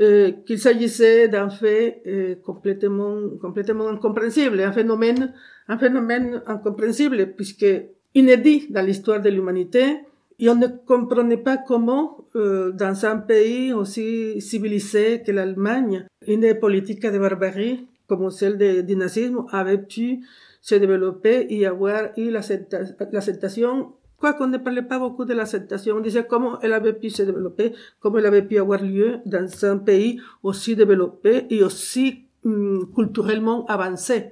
euh, 0.00 0.32
qu'il 0.46 0.58
s'agissait 0.58 1.28
d'un 1.28 1.50
fait 1.50 2.02
euh, 2.06 2.34
complètement, 2.42 3.28
complètement 3.40 3.88
incompréhensible, 3.88 4.60
un 4.60 4.72
phénomène, 4.72 5.34
un 5.68 5.76
phénomène 5.76 6.42
incompréhensible 6.46 7.34
puisque 7.36 7.66
inédit 8.14 8.68
dans 8.70 8.84
l'histoire 8.84 9.20
de 9.20 9.28
l'humanité 9.28 9.98
et 10.38 10.48
on 10.48 10.54
ne 10.54 10.66
comprenait 10.66 11.36
pas 11.36 11.58
comment, 11.58 12.24
euh, 12.36 12.72
dans 12.72 13.04
un 13.04 13.18
pays 13.18 13.74
aussi 13.74 14.40
civilisé 14.40 15.22
que 15.24 15.30
l'Allemagne, 15.30 16.06
une 16.26 16.58
politique 16.58 17.02
de 17.02 17.18
barbarie 17.18 17.86
comme 18.06 18.30
celle 18.30 18.84
du 18.86 18.96
nazisme 18.96 19.44
avait 19.50 19.78
pu 19.78 20.20
se 20.62 20.74
développer 20.74 21.46
y 21.50 21.66
avoir 21.66 22.10
eu 22.16 22.30
l'acceptation 22.30 23.92
quoi 24.22 24.34
qu'on 24.34 24.46
ne 24.46 24.58
parlait 24.58 24.88
pas 24.92 25.00
beaucoup 25.00 25.24
de 25.24 25.34
l'acceptation, 25.34 25.96
on 25.96 26.00
disait 26.00 26.24
comment 26.32 26.60
elle 26.60 26.74
avait 26.74 26.92
pu 26.92 27.10
se 27.10 27.24
développer, 27.24 27.72
comment 27.98 28.18
elle 28.18 28.26
avait 28.26 28.46
pu 28.50 28.56
avoir 28.56 28.80
lieu 28.80 29.18
dans 29.26 29.48
un 29.64 29.78
pays 29.78 30.20
aussi 30.44 30.76
développé 30.76 31.46
et 31.50 31.64
aussi 31.64 32.06
hum, 32.44 32.88
culturellement 32.94 33.66
avancé 33.66 34.30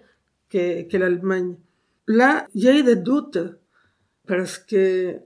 que, 0.49 0.97
l'Allemagne. 0.97 1.57
Là, 2.07 2.47
j'ai 2.55 2.85
des 2.85 2.95
doutes 2.95 3.43
parce 4.29 4.59
que 4.59 5.17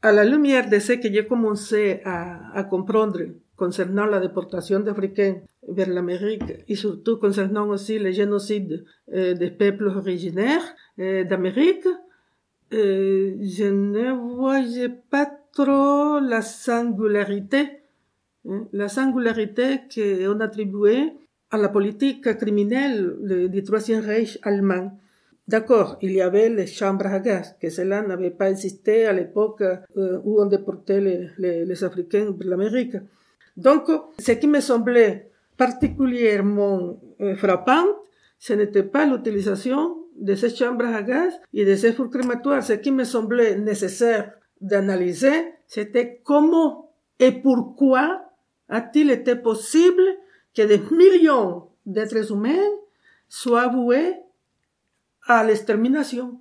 à 0.00 0.10
la 0.10 0.24
lumière 0.24 0.70
de 0.70 0.78
ce 0.78 0.94
que 0.94 1.12
j'ai 1.12 1.26
commencé 1.26 2.00
à, 2.06 2.56
à 2.58 2.64
comprendre 2.64 3.20
concernant 3.56 4.06
la 4.06 4.20
déportation 4.20 4.80
d'Africains 4.80 5.36
vers 5.68 5.90
l'Amérique 5.90 6.50
et 6.66 6.76
surtout 6.76 7.18
concernant 7.18 7.68
aussi 7.68 7.98
le 7.98 8.10
génocide 8.12 8.86
euh, 9.12 9.34
des 9.34 9.50
peuples 9.50 9.88
originaires 9.88 10.66
euh, 10.98 11.24
d'Amérique, 11.24 11.88
euh, 12.72 13.36
je 13.40 13.64
ne 13.64 14.12
voyais 14.12 14.90
pas 14.90 15.30
trop 15.52 16.20
la 16.20 16.42
singularité, 16.42 17.68
hein, 18.48 18.66
la 18.72 18.88
singularité 18.88 19.80
qu'on 19.92 20.40
attribuait 20.40 21.14
à 21.50 21.56
la 21.56 21.70
politique 21.70 22.36
criminelle 22.36 23.48
du 23.50 23.62
Troisième 23.62 24.04
Reich 24.04 24.38
allemand. 24.42 24.98
D'accord, 25.48 25.96
il 26.02 26.12
y 26.12 26.20
avait 26.20 26.50
les 26.50 26.66
chambres 26.66 27.06
à 27.06 27.20
gaz, 27.20 27.56
que 27.58 27.70
cela 27.70 28.02
n'avait 28.02 28.30
pas 28.30 28.50
existé 28.50 29.06
à 29.06 29.14
l'époque 29.14 29.62
euh, 29.62 30.20
où 30.22 30.42
on 30.42 30.44
déportait 30.44 31.00
les, 31.38 31.84
Africains 31.84 32.32
vers 32.38 32.48
l'Amérique. 32.48 32.96
Donc, 33.56 33.88
ce 34.18 34.32
qui 34.32 34.46
me 34.46 34.60
semblait 34.60 35.30
particulièrement 35.56 37.00
euh, 37.22 37.34
frappant, 37.34 37.86
ce 38.38 38.52
n'était 38.52 38.82
pas 38.82 39.06
l'utilisation 39.06 39.96
de 40.20 40.34
ces 40.34 40.54
chambres 40.54 40.86
à 40.86 41.02
gaz 41.02 41.32
et 41.52 41.64
de 41.64 41.74
ces 41.74 41.92
fours 41.92 42.10
crématoires. 42.10 42.62
Ce 42.62 42.74
qui 42.74 42.90
me 42.90 43.04
semblait 43.04 43.56
nécessaire 43.56 44.32
d'analyser, 44.60 45.54
c'était 45.66 46.20
comment 46.24 46.92
et 47.18 47.32
pourquoi 47.32 48.22
a-t-il 48.68 49.10
été 49.10 49.36
possible 49.36 50.02
que 50.54 50.62
des 50.62 50.80
millions 50.94 51.68
d'êtres 51.86 52.32
humains 52.32 52.70
soient 53.28 53.68
voués 53.68 54.16
à 55.26 55.44
l'extermination. 55.44 56.40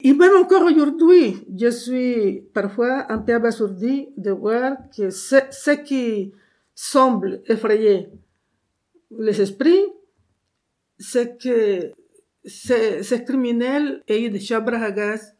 Et 0.00 0.12
même 0.14 0.34
encore 0.36 0.62
aujourd'hui, 0.62 1.44
je 1.56 1.70
suis 1.70 2.40
parfois 2.52 3.06
un 3.10 3.18
peu 3.18 3.34
abasourdi 3.34 4.08
de 4.16 4.32
voir 4.32 4.76
que 4.96 5.10
ce, 5.10 5.36
ce 5.50 5.70
qui 5.70 6.32
semble 6.74 7.42
effrayer 7.46 8.08
les 9.16 9.40
esprits, 9.40 9.84
c'est 10.98 11.40
que 11.40 11.92
ces, 12.44 13.02
ces, 13.02 13.24
criminels 13.24 14.02
aient 14.08 14.28
des 14.28 14.40
chambres 14.40 14.74
à 14.74 14.90
gaz 14.90 15.34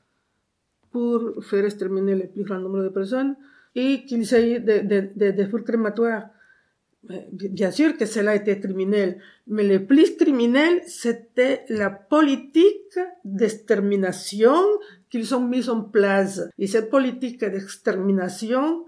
pour 0.90 1.44
faire 1.44 1.64
exterminer 1.64 2.14
le 2.14 2.26
plus 2.28 2.44
grand 2.44 2.58
nombre 2.58 2.82
de 2.82 2.88
personnes 2.88 3.34
et 3.74 4.04
qu'il 4.04 4.26
s'agit 4.26 4.60
de, 4.60 4.80
de, 4.80 5.08
de, 5.16 5.30
de 5.30 5.44
fours 5.46 5.64
crématoires. 5.64 6.24
Bien 7.32 7.72
sûr 7.72 7.96
que 7.96 8.06
cela 8.06 8.36
était 8.36 8.60
criminel, 8.60 9.18
mais 9.48 9.66
le 9.66 9.84
plus 9.84 10.16
criminel, 10.16 10.82
c'était 10.86 11.64
la 11.68 11.90
politique 11.90 12.96
d'extermination 13.24 14.54
qu'ils 15.10 15.34
ont 15.34 15.40
mise 15.44 15.68
en 15.68 15.82
place. 15.82 16.42
Et 16.58 16.68
cette 16.68 16.90
politique 16.90 17.40
d'extermination 17.40 18.86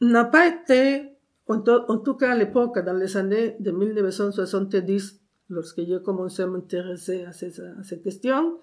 n'a 0.00 0.24
pas 0.24 0.46
été, 0.46 1.10
en, 1.48 1.60
to, 1.60 1.82
en, 1.88 1.98
tout 1.98 2.14
cas 2.14 2.30
à 2.30 2.36
l'époque, 2.36 2.78
dans 2.78 2.94
les 2.94 3.16
années 3.16 3.56
de 3.58 3.72
1970, 3.72 5.19
lorsque 5.50 5.80
commencé 6.02 6.42
à 6.42 6.46
m'intéresser 6.46 7.24
à, 7.24 7.30
à 7.30 7.82
ces 7.82 8.00
questions, 8.00 8.58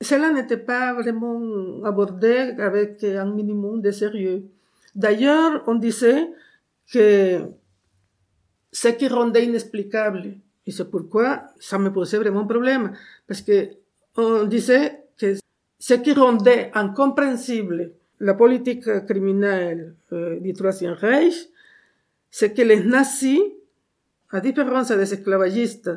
cela 0.00 0.32
n'était 0.32 0.58
pas 0.58 0.94
vraiment 0.94 1.82
abordé 1.84 2.54
avec 2.58 3.02
un 3.04 3.32
minimum 3.32 3.80
de 3.80 3.90
sérieux. 3.90 4.44
D'ailleurs, 4.94 5.64
on 5.66 5.74
disait 5.74 6.28
que 6.92 7.40
ce 8.72 8.88
qui 8.88 9.08
rendait 9.08 9.44
inexplicable. 9.44 10.36
Et 10.66 10.70
c'est 10.70 10.90
pourquoi 10.90 11.44
ça 11.58 11.78
me 11.78 11.92
posait 11.92 12.18
vraiment 12.18 12.46
problème. 12.46 12.92
Parce 13.26 13.42
que 13.42 13.68
on 14.16 14.44
disait 14.44 15.04
que 15.18 15.36
ce 15.78 15.94
qui 15.94 16.12
rendait 16.12 16.70
incompréhensible 16.74 17.92
la 18.20 18.34
politique 18.34 18.84
criminelle 19.06 19.94
euh, 20.12 20.40
du 20.40 20.52
Troisième 20.52 20.92
Reich, 20.92 21.48
c'est 22.30 22.52
que 22.52 22.62
les 22.62 22.82
nazis, 22.82 23.40
à 24.30 24.40
différence 24.40 24.88
des 24.88 25.12
esclavagistes, 25.14 25.90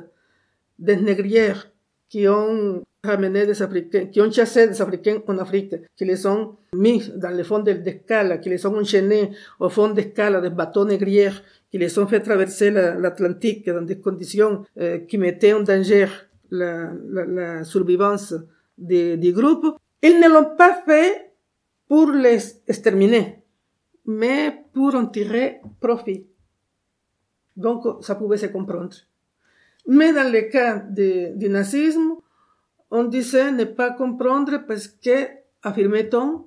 des 0.79 0.95
négrières 0.95 1.69
qui 2.09 2.27
ont 2.27 2.83
ramené 3.03 3.45
des 3.45 3.61
Africains, 3.61 4.05
qui 4.05 4.21
ont 4.21 4.31
chassé 4.31 4.67
des 4.67 4.81
Africains 4.81 5.21
en 5.27 5.37
Afrique, 5.39 5.75
qui 5.95 6.05
les 6.05 6.25
ont 6.27 6.55
mis 6.73 7.11
dans 7.15 7.35
le 7.35 7.43
fond 7.43 7.59
d'escale, 7.59 8.39
qui 8.41 8.49
les 8.49 8.65
ont 8.65 8.75
enchaînés 8.77 9.31
au 9.59 9.69
fond 9.69 9.89
d'escale 9.89 10.41
des 10.41 10.49
bateaux 10.49 10.85
négrières 10.85 11.41
qui 11.71 11.77
les 11.77 11.97
ont 11.97 12.05
fait 12.05 12.19
traverser 12.19 12.69
l'Atlantique 12.69 13.65
dans 13.67 13.81
des 13.81 13.99
conditions 13.99 14.65
euh, 14.77 14.99
qui 14.99 15.17
mettaient 15.17 15.53
en 15.53 15.61
danger 15.61 16.07
la, 16.51 16.91
la, 17.09 17.25
la 17.25 17.63
survivance 17.63 18.35
du 18.77 19.17
de, 19.17 19.31
groupe, 19.31 19.77
ils 20.01 20.19
ne 20.19 20.27
l'ont 20.27 20.55
pas 20.55 20.81
fait 20.85 21.33
pour 21.87 22.11
les 22.11 22.39
exterminer, 22.67 23.43
mais 24.05 24.65
pour 24.73 24.95
en 24.95 25.05
tirer 25.05 25.61
profit. 25.79 26.25
Donc, 27.61 28.03
ça 28.03 28.15
pouvait 28.15 28.37
se 28.37 28.47
comprendre. 28.47 28.95
Mais 29.87 30.13
dans 30.13 30.31
le 30.31 30.41
cas 30.49 30.79
du 30.79 31.49
nazisme, 31.49 32.15
on 32.91 33.03
disait 33.05 33.51
ne 33.51 33.63
pas 33.63 33.91
comprendre 33.91 34.63
parce 34.67 34.87
que, 34.87 35.27
affirmait-on, 35.63 36.45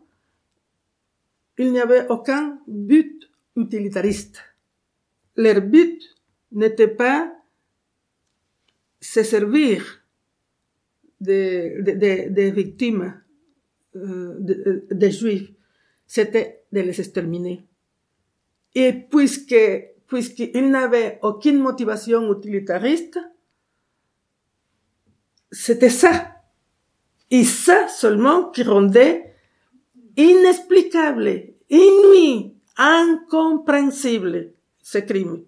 il 1.59 1.73
n'y 1.73 1.81
avait 1.81 2.07
aucun 2.09 2.59
but 2.67 3.31
utilitariste 3.57 4.43
leur 5.37 5.61
but 5.61 6.01
n'était 6.53 6.89
pas 6.89 7.33
se 9.01 9.23
servir 9.23 10.05
des 11.21 11.77
de, 11.81 12.29
de, 12.29 12.43
victimes 12.51 13.21
euh, 13.97 14.37
des 14.39 14.95
de 15.09 15.11
juifs, 15.11 15.53
c'était 16.07 16.63
de 16.73 16.81
les 16.81 16.99
exterminer. 17.01 17.67
Et 18.75 18.93
puisque 18.93 19.55
puisqu'ils 20.07 20.71
n'avaient 20.71 21.19
aucune 21.23 21.59
motivation 21.59 22.33
utilitariste, 22.33 23.19
c'était 25.51 25.91
ça. 25.91 26.31
Et 27.31 27.45
ça 27.45 27.89
seulement 27.89 28.51
qui 28.51 28.63
rendait 28.63 29.35
inexplicable, 30.17 31.55
inouï, 31.71 32.55
incompréhensible 32.77 34.53
ce 34.83 34.99
crime, 34.99 35.45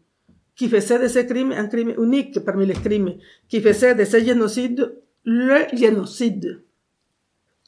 qui 0.54 0.68
faisait 0.68 0.98
de 0.98 1.08
ce 1.08 1.20
crime 1.20 1.52
un 1.52 1.66
crime 1.66 1.94
unique 1.98 2.40
parmi 2.40 2.66
les 2.66 2.74
crimes, 2.74 3.18
qui 3.48 3.60
faisait 3.60 3.94
de 3.94 4.04
ce 4.04 4.18
génocide 4.18 4.96
le 5.26 5.66
génocide, 5.76 6.62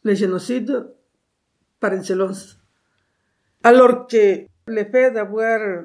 le 0.05 0.14
génocide 0.14 0.87
par 1.81 1.92
excellence. 1.92 2.57
Alors 3.64 4.07
que 4.07 4.46
le 4.66 4.85
fait 4.85 5.11
d'avoir 5.11 5.85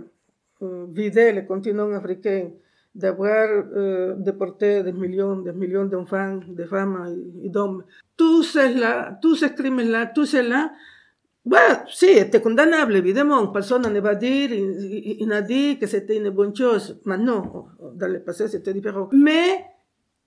vidé 0.92 1.32
le 1.32 1.44
continent 1.44 1.92
africain, 1.94 2.50
d'avoir 2.96 3.48
euh, 3.76 4.16
déporté 4.18 4.84
des 4.84 4.94
millions, 4.94 5.38
des 5.38 5.54
millions 5.54 5.86
d'enfants, 5.86 6.40
de 6.48 6.64
femmes 6.66 7.16
et, 7.44 7.50
d'hommes, 7.50 7.84
tout 8.16 8.44
cela, 8.44 9.18
tous 9.22 9.36
ces 9.36 9.54
crimes-là, 9.54 10.08
tout 10.08 10.26
cela 10.26 10.72
Bah, 11.46 11.84
sì, 11.90 12.06
était 12.06 12.40
condamnable, 12.40 12.96
évidemment. 12.96 13.48
Personne 13.48 13.92
ne 13.92 14.00
va 14.00 14.16
dire, 14.16 14.52
il, 14.52 15.18
il 15.20 15.32
a 15.34 15.42
dit 15.42 15.78
que 15.78 15.88
c'était 15.88 16.18
une 16.18 16.30
bonne 16.30 16.56
chose. 16.56 17.02
Mais 17.06 17.18
non, 17.18 17.66
dans 17.96 18.08
le 18.12 18.22
passé, 18.24 18.48
c'était 18.48 18.74
différent. 18.74 19.10
Mais, 19.12 19.66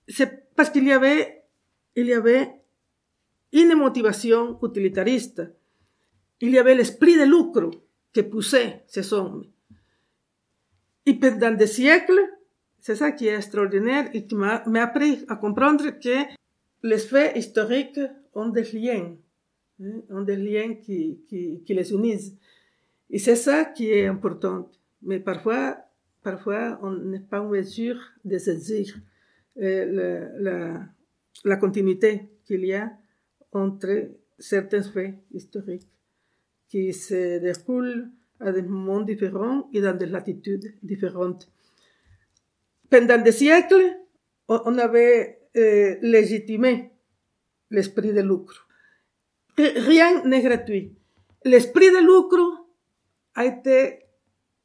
c'est 0.07 0.53
parce 0.55 0.69
qu'il 0.69 0.85
y 0.85 0.91
avait, 0.91 1.43
il 1.95 2.05
y 2.05 2.13
avait 2.13 2.51
une 3.51 3.75
motivation 3.75 4.59
utilitariste. 4.61 5.41
Il 6.41 6.51
y 6.51 6.57
de 6.57 7.25
lucre 7.25 7.71
que 8.13 8.21
poussait 8.21 8.83
ces 8.87 9.11
hommes. 9.13 9.43
Et 11.07 11.13
pendant 11.13 11.51
des 11.51 11.67
siècles, 11.67 12.19
c'est 12.81 12.97
ça 12.97 13.13
qui 13.13 13.27
est 13.27 13.35
extraordinaire 13.35 14.09
et 14.13 14.27
qui 14.27 14.35
m'a 14.35 14.61
appris 14.83 15.23
à 15.29 15.37
comprendre 15.37 15.85
que 16.03 16.17
les 16.83 16.97
faits 16.97 17.37
historiques 17.37 18.01
ont 18.35 18.49
des 18.49 18.69
liens 18.73 19.15
hein, 19.81 20.01
ont 20.09 20.21
des 20.21 20.35
liens 20.35 20.75
qui, 20.75 21.21
qui, 21.29 21.63
qui 21.65 21.73
les 21.73 21.93
unissent. 21.93 22.33
Et 23.09 23.19
c'est 23.19 23.37
ça 23.37 23.63
qui 23.63 23.89
est 23.89 24.05
important. 24.05 24.69
Mais 25.01 25.21
parfois, 25.21 25.77
parfois, 26.21 26.77
on 26.83 26.91
n'est 26.91 27.21
pas 27.31 27.39
en 27.39 27.47
mesure 27.47 27.99
de 28.25 28.37
saisir 28.37 28.93
euh, 29.61 29.85
la, 29.97 30.39
la, 30.39 30.85
la 31.45 31.55
continuité 31.55 32.27
qu'il 32.43 32.65
y 32.65 32.73
a 32.73 32.91
entre 33.53 34.09
certains 34.37 34.83
faits 34.83 35.15
historiques 35.31 35.87
qui 36.67 36.91
se 36.91 37.39
déroulent 37.39 38.09
à 38.39 38.51
des 38.51 38.61
moments 38.61 39.01
différents 39.01 39.69
et 39.73 39.81
dans 39.81 39.97
des 39.97 40.05
latitudes 40.05 40.75
différentes. 40.83 41.49
Pendant 42.89 43.21
des 43.21 43.31
siècles, 43.31 43.97
on 44.47 44.77
avait 44.77 45.39
euh, 45.55 45.95
légitimé 46.01 46.91
l'esprit 47.69 48.13
de 48.13 48.21
lucre 48.21 48.67
rien 49.57 50.23
n'est 50.23 50.41
gratuit. 50.41 50.93
L'esprit 51.45 51.89
de 51.91 51.99
lucre 51.99 52.65
a 53.35 53.45
été 53.45 53.99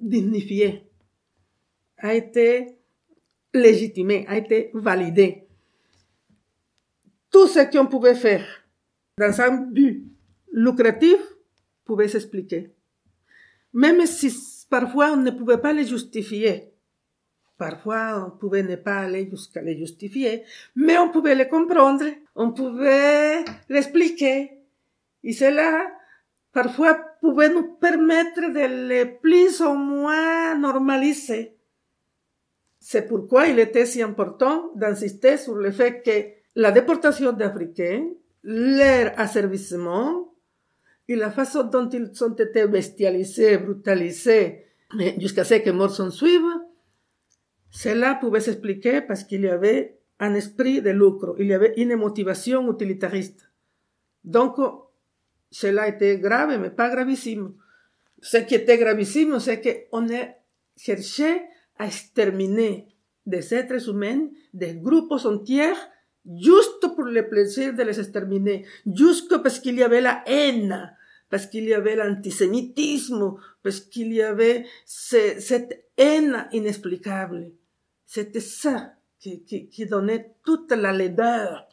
dignifié, 0.01 0.91
a 1.99 2.15
été 2.15 2.79
légitimé, 3.55 4.25
a 4.29 4.37
été 4.37 4.71
validé. 4.75 5.47
Tout 7.31 7.47
ce 7.47 7.71
qu'on 7.71 7.87
pouvait 7.87 8.15
faire 8.15 8.45
dans 9.19 9.41
un 9.41 9.57
but 9.57 10.05
lucratif 10.53 11.19
pouvait 11.85 12.09
s'expliquer. 12.09 12.71
Même 13.73 14.05
si 14.07 14.33
parfois 14.69 15.13
on 15.13 15.17
ne 15.17 15.31
pouvait 15.31 15.59
pas 15.59 15.73
le 15.73 15.85
justifier. 15.85 16.73
Parfois 17.59 18.27
on 18.27 18.39
pouvait 18.39 18.63
ne 18.63 18.77
pas 18.77 18.99
aller 19.01 19.29
jusqu'à 19.31 19.63
le 19.63 19.75
justifier, 19.75 20.45
mais 20.75 20.99
on 20.99 21.11
pouvait 21.11 21.35
le 21.35 21.45
comprendre, 21.45 22.05
on 22.35 22.53
pouvait 22.53 23.45
l'expliquer. 23.69 24.51
Et 25.25 25.33
cela, 25.33 25.87
parfois, 26.53 26.95
pouvait 27.21 27.51
nous 27.51 27.75
permettre 27.75 28.41
de 28.41 28.89
le 28.89 29.19
plus 29.21 29.61
ou 29.61 29.75
moins 29.75 30.59
normaliser. 30.59 31.57
C'est 32.81 33.07
pourquoi 33.07 33.47
il 33.47 33.61
était 33.61 33.87
si 33.87 34.03
important 34.03 34.73
d'insister 34.75 35.37
sur 35.37 35.55
le 35.55 35.71
fait 35.71 36.03
que 36.03 36.61
la 36.61 36.73
déportation 36.73 37.33
d'Africains, 37.33 38.09
leur 38.43 39.13
asservissement 39.19 40.32
et 41.09 41.17
la 41.17 41.31
façon 41.31 41.65
dont 41.65 41.89
ils 41.89 42.11
ont 42.25 42.35
été 42.35 42.67
bestialisés, 42.67 43.59
brutalisés, 43.59 44.67
jusqu'à 45.19 45.45
ce 45.45 45.55
que 45.55 45.71
Morson 45.71 46.11
suive, 46.11 46.47
cela 47.71 48.15
pouvait 48.15 48.41
s'expliquer 48.41 49.01
parce 49.01 49.25
qu'il 49.25 49.43
y 49.43 49.49
avait 49.49 49.99
un 50.21 50.35
esprit 50.35 50.83
de 50.83 50.91
lucre, 50.91 51.35
il 51.39 51.47
y 51.47 51.55
avait 51.55 51.75
une 51.77 51.97
motivation 51.97 52.71
utilitariste. 52.71 53.51
Donc, 54.25 54.57
cela 55.51 55.89
était 55.89 56.19
grave, 56.19 56.61
mais 56.61 56.71
pas 56.71 56.91
gravissime. 56.91 57.55
Ce 58.21 58.37
qui 58.37 58.55
était 58.55 58.79
gravissime, 58.79 59.41
c'est 59.41 59.61
qu'on 59.91 60.09
a 60.09 60.29
cherché 60.77 61.43
à 61.79 61.87
exterminer 61.87 62.87
des 63.27 63.53
êtres 63.55 63.89
humains, 63.89 64.29
des 64.55 64.75
groupes 64.75 65.13
entiers, 65.13 65.75
juste 66.25 66.87
pour 66.95 67.05
le 67.05 67.29
plaisir 67.29 67.75
de 67.75 67.83
les 67.83 67.99
exterminer, 67.99 68.67
juste 68.87 69.43
parce 69.43 69.59
qu'il 69.59 69.77
y 69.77 69.83
avait 69.83 70.01
la 70.01 70.23
haine, 70.27 70.95
parce 71.29 71.47
qu'il 71.47 71.65
y 71.65 71.75
avait 71.75 71.97
l'antisémitisme, 71.97 73.35
parce 73.63 73.81
qu'il 73.81 74.13
y 74.13 74.23
avait 74.23 74.67
cette 74.85 75.87
haine 75.97 76.47
inexplicable. 76.53 77.53
C'était 78.07 78.41
ça 78.41 78.95
qui, 79.19 79.87
donnait 79.89 80.35
toute 80.45 80.73
la 80.73 80.93
laideur 80.93 81.67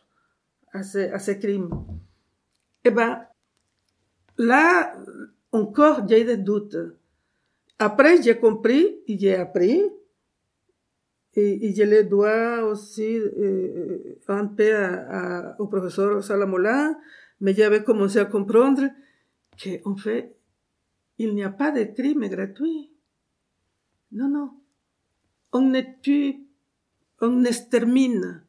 à 0.71 0.83
ces, 0.83 1.09
à 1.09 1.19
ces 1.19 1.39
crimes. 1.39 1.69
Eh 2.85 2.91
ben, 2.91 3.21
là, 4.38 4.95
encore, 5.51 6.07
j'ai 6.07 6.23
des 6.23 6.38
doutes. 6.38 6.77
Après, 7.77 8.21
j'ai 8.21 8.38
compris 8.38 9.01
j'ai 9.07 9.35
appris. 9.35 9.81
Et, 11.35 11.73
je 11.73 11.83
le 11.83 12.03
dois 12.03 12.63
aussi 12.63 13.17
euh, 13.17 14.19
un 14.27 14.47
peu 14.47 14.71
au 15.59 15.67
professeur 15.67 16.23
Salamola, 16.23 16.95
mais 17.41 17.53
j'avais 17.53 17.83
commencé 17.83 18.17
à 18.19 18.25
comprendre 18.25 18.83
qu'en 19.61 19.95
fait, 19.95 20.35
il 21.17 21.35
n'y 21.35 21.43
a 21.43 21.49
pas 21.49 21.71
de 21.71 21.83
crime 21.83 22.27
gratuit. 22.27 22.91
Non, 24.11 24.27
non. 24.27 24.51
On 25.51 25.61
ne 25.61 25.81
tue, 26.01 26.47
on 27.21 27.43
extermine 27.43 28.43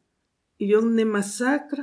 et 0.59 0.77
on 0.77 0.83
ne 0.83 1.05
massacre 1.05 1.81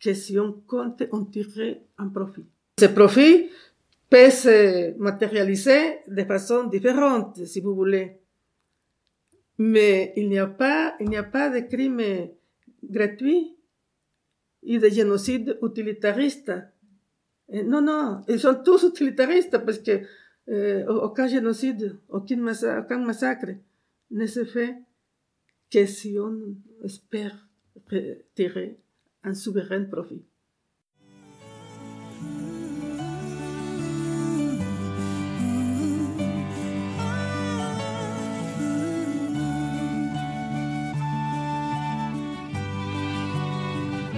que 0.00 0.12
si 0.12 0.38
on 0.38 0.52
compte 0.66 1.02
en 1.12 1.24
tirer 1.24 1.86
un 1.98 2.08
profit. 2.08 2.46
Ce 2.78 2.86
profit 2.86 3.48
peut 4.10 4.30
se 4.30 4.96
matérialiser 4.98 6.00
de 6.08 6.24
façon 6.24 6.64
différente, 6.64 7.44
si 7.44 7.60
vous 7.60 7.74
voulez. 7.74 8.18
Mais 9.58 10.12
il 10.16 10.28
n'y 10.28 10.38
a 10.38 10.46
pas, 10.46 10.96
il 11.00 11.08
n'y 11.08 11.16
a 11.16 11.22
pas 11.22 11.48
de 11.48 11.60
crime 11.60 12.02
gratuit 12.82 13.56
et 14.62 14.78
de 14.78 14.88
génocide 14.88 15.58
utilitariste. 15.62 16.52
non, 17.52 17.82
non, 17.82 18.22
ils 18.28 18.40
sont 18.40 18.62
tous 18.64 18.82
utilitaristes 18.84 19.58
parce 19.64 19.78
que 19.78 20.02
euh, 20.48 20.84
aucun 20.86 21.26
génocide, 21.26 21.96
aucun 22.08 22.36
massacre, 22.36 22.84
aucun 22.84 22.98
massacre 22.98 23.50
ne 24.10 24.26
se 24.26 24.44
fait 24.44 24.76
que 25.70 25.86
si 25.86 26.18
on 26.18 26.56
espère 26.84 27.48
tirer 28.34 28.78
un 29.22 29.34
souverain 29.34 29.84
profit. 29.84 30.22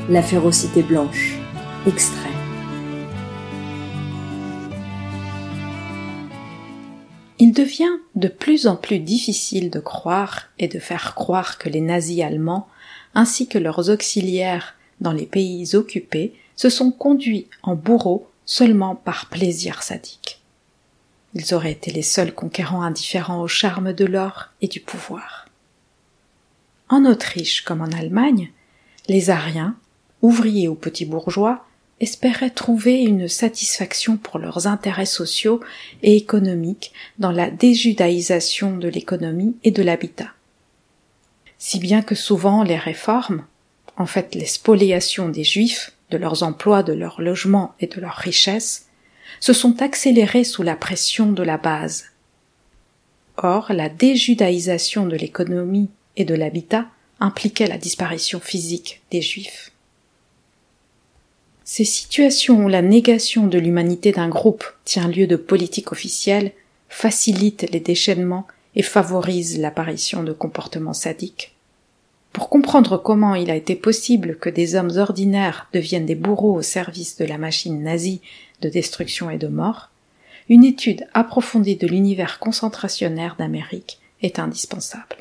La 0.09 0.23
férocité 0.23 0.85
blanche. 0.85 1.35
Extrait. 1.85 2.31
Il 7.40 7.53
devient 7.53 7.90
de 8.14 8.29
plus 8.29 8.69
en 8.69 8.77
plus 8.77 9.01
difficile 9.01 9.69
de 9.69 9.81
croire 9.81 10.42
et 10.61 10.69
de 10.69 10.79
faire 10.79 11.16
croire 11.16 11.59
que 11.59 11.69
les 11.69 11.81
nazis 11.81 12.23
allemands, 12.23 12.69
ainsi 13.16 13.49
que 13.49 13.59
leurs 13.59 13.90
auxiliaires 13.90 14.77
dans 15.01 15.11
les 15.11 15.27
pays 15.27 15.75
occupés, 15.75 16.35
se 16.55 16.71
sont 16.71 16.92
conduits 16.92 17.49
en 17.64 17.75
bourreaux 17.75 18.31
seulement 18.45 18.95
par 18.95 19.27
plaisir 19.27 19.83
sadique. 19.83 20.40
Ils 21.35 21.53
auraient 21.53 21.73
été 21.73 21.90
les 21.90 22.03
seuls 22.03 22.33
conquérants 22.33 22.83
indifférents 22.83 23.42
au 23.42 23.49
charme 23.49 23.92
de 23.92 24.05
l'or 24.05 24.51
et 24.61 24.69
du 24.69 24.79
pouvoir. 24.79 25.49
En 26.88 27.05
Autriche 27.07 27.62
comme 27.62 27.81
en 27.81 27.90
Allemagne, 27.90 28.53
les 29.09 29.31
Ariens, 29.31 29.75
ouvriers 30.22 30.68
ou 30.68 30.74
petits 30.74 31.05
bourgeois, 31.05 31.64
espéraient 32.00 32.50
trouver 32.50 33.02
une 33.02 33.29
satisfaction 33.29 34.16
pour 34.16 34.38
leurs 34.38 34.66
intérêts 34.66 35.07
sociaux 35.07 35.61
et 36.02 36.16
économiques 36.16 36.92
dans 37.18 37.33
la 37.33 37.50
déjudaïsation 37.50 38.76
de 38.76 38.88
l'économie 38.88 39.57
et 39.64 39.70
de 39.70 39.83
l'habitat. 39.83 40.33
Si 41.59 41.79
bien 41.79 42.02
que 42.02 42.14
souvent 42.14 42.62
les 42.62 42.76
réformes, 42.76 43.46
en 43.96 44.07
fait 44.07 44.35
les 44.35 44.44
spoliations 44.44 45.31
des 45.31 45.44
juifs, 45.44 45.92
de 46.11 46.18
leurs 46.18 46.42
emplois, 46.42 46.83
de 46.83 46.92
leurs 46.92 47.20
logements 47.20 47.74
et 47.81 47.87
de 47.87 48.00
leurs 48.00 48.14
richesses, 48.14 48.87
se 49.40 49.52
sont 49.52 49.83
accélérées 49.83 50.44
sous 50.44 50.62
la 50.62 50.76
pression 50.76 51.33
de 51.33 51.42
la 51.42 51.57
base. 51.57 52.07
Or, 53.38 53.72
la 53.72 53.88
déjudaïsation 53.88 55.07
de 55.07 55.16
l'économie 55.16 55.90
et 56.16 56.24
de 56.24 56.35
l'habitat 56.35 56.87
impliquait 57.20 57.66
la 57.66 57.79
disparition 57.79 58.40
physique 58.40 59.02
des 59.11 59.20
juifs. 59.22 59.72
Ces 61.68 61.85
situations 61.85 62.64
où 62.64 62.68
la 62.68 62.81
négation 62.81 63.48
de 63.48 63.59
l'humanité 63.59 64.12
d'un 64.12 64.29
groupe 64.29 64.64
tient 64.85 65.09
lieu 65.09 65.26
de 65.26 65.35
politique 65.35 65.90
officielle 65.90 66.52
facilitent 66.88 67.68
les 67.72 67.81
déchaînements 67.81 68.46
et 68.76 68.83
favorisent 68.83 69.59
l'apparition 69.59 70.22
de 70.22 70.33
comportements 70.33 70.92
sadiques. 70.92 71.57
Pour 72.33 72.50
comprendre 72.50 72.98
comment 72.98 73.35
il 73.35 73.50
a 73.50 73.57
été 73.57 73.74
possible 73.74 74.38
que 74.38 74.48
des 74.48 74.76
hommes 74.76 74.96
ordinaires 74.96 75.68
deviennent 75.72 76.07
des 76.07 76.14
bourreaux 76.14 76.55
au 76.55 76.62
service 76.62 77.16
de 77.16 77.24
la 77.24 77.37
machine 77.37 77.83
nazie 77.83 78.20
de 78.61 78.68
destruction 78.68 79.29
et 79.29 79.38
de 79.38 79.48
mort, 79.48 79.90
une 80.48 80.64
étude 80.64 81.09
approfondie 81.14 81.74
de 81.74 81.88
l'univers 81.88 82.38
concentrationnaire 82.38 83.35
d'Amérique 83.37 83.98
est 84.22 84.38
indispensable. 84.38 85.16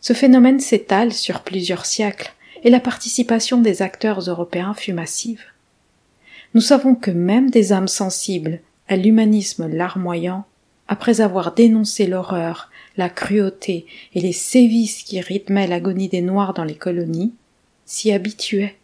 Ce 0.00 0.12
phénomène 0.12 0.58
s'étale 0.58 1.12
sur 1.12 1.42
plusieurs 1.42 1.86
siècles 1.86 2.32
et 2.64 2.70
la 2.70 2.80
participation 2.80 3.60
des 3.60 3.82
acteurs 3.82 4.20
européens 4.20 4.74
fut 4.74 4.92
massive. 4.92 5.42
Nous 6.54 6.60
savons 6.60 6.94
que 6.94 7.10
même 7.10 7.50
des 7.50 7.72
âmes 7.72 7.88
sensibles 7.88 8.60
à 8.88 8.96
l'humanisme 8.96 9.68
larmoyant, 9.68 10.44
après 10.88 11.20
avoir 11.20 11.52
dénoncé 11.52 12.06
l'horreur, 12.06 12.70
la 12.96 13.08
cruauté 13.08 13.86
et 14.14 14.20
les 14.20 14.32
sévices 14.32 15.02
qui 15.02 15.20
rythmaient 15.20 15.66
l'agonie 15.66 16.08
des 16.08 16.22
Noirs 16.22 16.54
dans 16.54 16.64
les 16.64 16.76
colonies, 16.76 17.34
s'y 17.84 18.12
habituaient, 18.12 18.76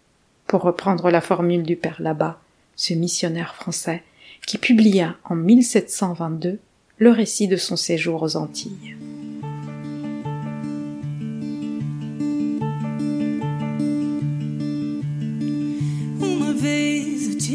pour 0.46 0.62
reprendre 0.62 1.10
la 1.10 1.20
formule 1.20 1.62
du 1.62 1.76
père 1.76 1.96
Labat, 2.00 2.38
ce 2.76 2.94
missionnaire 2.94 3.54
français, 3.54 4.02
qui 4.46 4.58
publia 4.58 5.16
en 5.24 5.34
1722 5.34 6.58
le 6.98 7.10
récit 7.10 7.48
de 7.48 7.56
son 7.56 7.76
séjour 7.76 8.22
aux 8.22 8.36
Antilles. 8.36 8.96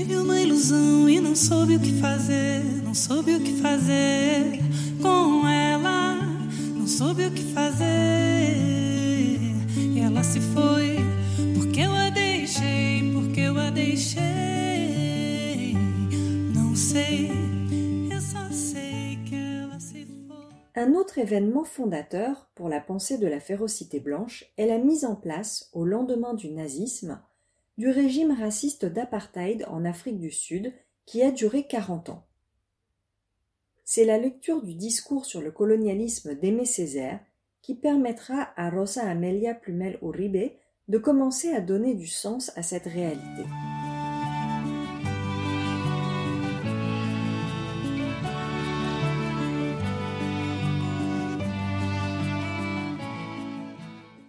Ilusão 0.01 1.09
e 1.09 1.19
não 1.19 1.35
soube 1.35 1.75
o 1.75 1.79
que 1.79 1.93
fazer, 1.99 2.63
não 2.83 2.93
soube 2.93 3.35
o 3.35 3.39
que 3.39 3.53
fazer 3.61 4.59
com 5.01 5.47
ela, 5.47 6.15
não 6.75 6.87
soube 6.87 7.25
o 7.25 7.31
que 7.31 7.43
fazer. 7.53 7.85
E 9.77 9.99
ela 9.99 10.23
se 10.23 10.39
foi, 10.39 10.97
porque 11.55 11.81
eu 11.81 11.91
a 11.91 12.09
deixei, 12.09 13.11
porque 13.13 13.41
eu 13.41 13.57
a 13.57 13.69
deixei. 13.69 14.23
Não 16.53 16.75
sei, 16.75 17.31
eu 18.11 18.21
só 18.21 18.49
sei 18.51 19.19
que 19.25 19.35
ela 19.35 19.79
se 19.79 20.05
foi. 20.27 20.83
Un 20.83 20.95
autre 20.95 21.19
événement 21.19 21.65
fondateur 21.65 22.47
pour 22.55 22.69
la 22.69 22.79
pensée 22.79 23.17
de 23.17 23.27
la 23.27 23.39
férocité 23.39 23.99
blanche 23.99 24.45
est 24.57 24.67
la 24.67 24.77
mise 24.77 25.05
en 25.05 25.15
place, 25.15 25.69
au 25.73 25.85
lendemain 25.85 26.33
du 26.33 26.49
nazisme, 26.49 27.19
du 27.77 27.89
régime 27.89 28.31
raciste 28.31 28.85
d'apartheid 28.85 29.65
en 29.67 29.85
Afrique 29.85 30.19
du 30.19 30.31
Sud 30.31 30.73
qui 31.05 31.21
a 31.21 31.31
duré 31.31 31.67
40 31.67 32.09
ans. 32.09 32.25
C'est 33.85 34.03
la 34.03 34.17
lecture 34.17 34.63
du 34.63 34.73
discours 34.73 35.25
sur 35.25 35.41
le 35.41 35.51
colonialisme 35.51 36.35
d'Aimé 36.35 36.65
Césaire 36.65 37.19
qui 37.61 37.75
permettra 37.75 38.49
à 38.55 38.69
Rosa 38.69 39.03
Amelia 39.03 39.53
Plumel 39.53 39.99
Uribe 40.01 40.51
de 40.87 40.97
commencer 40.97 41.49
à 41.49 41.61
donner 41.61 41.93
du 41.93 42.07
sens 42.07 42.51
à 42.55 42.63
cette 42.63 42.85
réalité. 42.85 43.43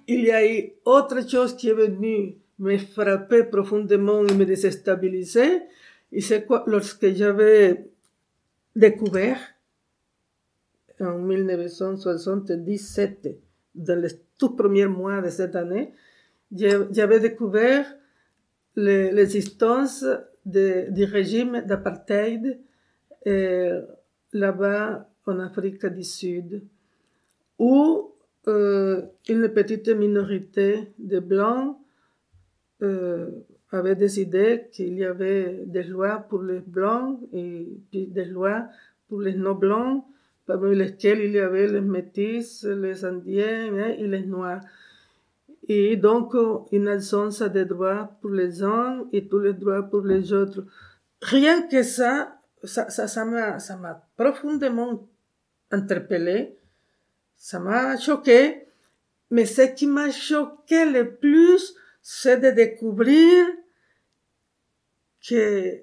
Il 0.07 0.23
y 0.23 0.31
a 0.31 0.47
eu 0.47 0.73
autre 0.85 1.29
chose 1.29 1.57
qui 1.57 1.69
est 1.69 1.75
venue 1.75 2.39
me 2.59 2.77
frapper 2.79 3.45
profondément 3.45 4.27
et 4.27 4.35
me 4.35 4.45
déstabiliser, 4.45 5.63
et 6.13 6.21
c'est 6.21 6.45
quoi, 6.45 6.65
lorsque 6.67 7.15
j'avais 7.15 7.87
découvert 8.75 9.39
en 11.01 11.19
1977, 11.19 13.39
dans 13.75 14.01
les 14.01 14.09
tout 14.37 14.57
premiers 14.57 14.87
mois 14.87 15.21
de 15.21 15.29
cette 15.29 15.55
année, 15.55 15.93
j'avais 16.51 17.21
découvert 17.21 17.87
l'existence 18.75 20.05
du 20.45 21.05
régime 21.05 21.63
d'apartheid 21.67 22.59
euh, 23.27 23.83
là-bas 24.33 25.09
en 25.27 25.39
Afrique 25.41 25.85
du 25.87 26.05
Sud, 26.05 26.63
où 27.59 28.13
euh, 28.47 29.03
une 29.29 29.49
petite 29.49 29.89
minorité 29.89 30.93
de 30.99 31.19
Blancs 31.19 31.77
euh, 32.83 33.31
avait 33.71 33.97
décidé 33.97 34.69
qu'il 34.73 34.95
y 34.95 35.05
avait 35.05 35.65
des 35.67 35.83
lois 35.83 36.19
pour 36.29 36.43
les 36.43 36.61
Blancs 36.61 37.21
et 37.33 37.67
des 37.93 38.25
lois 38.25 38.67
pour 39.09 39.21
les 39.21 39.35
non-Blancs, 39.35 40.05
parmi 40.47 40.75
lesquelles 40.75 41.21
il 41.21 41.33
y 41.33 41.39
avait 41.39 41.67
les 41.69 41.81
Métis, 41.81 42.65
les 42.65 43.05
Indiens 43.05 43.89
et 43.99 44.07
les 44.07 44.25
Noirs. 44.25 44.63
Et 45.69 45.97
donc, 45.97 46.35
une 46.73 46.89
absence 46.89 47.43
de 47.43 47.65
droits 47.65 48.11
pour 48.23 48.31
les 48.31 48.63
uns 48.63 49.05
et 49.13 49.29
tous 49.29 49.39
les 49.39 49.53
droits 49.53 49.83
pour 49.83 50.01
les 50.01 50.33
autres. 50.33 50.65
Rien 51.21 51.63
que 51.69 51.83
ça, 51.83 52.39
ça, 52.65 52.89
ça, 52.89 53.07
ça 53.07 53.77
m'a 53.77 54.09
profondément 54.17 55.07
interpellé, 55.71 56.57
ça 57.37 57.61
m'a 57.61 57.99
choqué, 57.99 58.65
mais 59.31 59.45
ce 59.45 59.63
qui 59.75 59.87
m'a 59.87 60.11
choqué 60.11 60.87
le 60.87 61.15
plus, 61.17 61.75
c'est 62.11 62.39
de 62.39 62.49
découvrir 62.49 63.47
que 65.29 65.83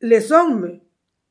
les 0.00 0.30
hommes 0.32 0.80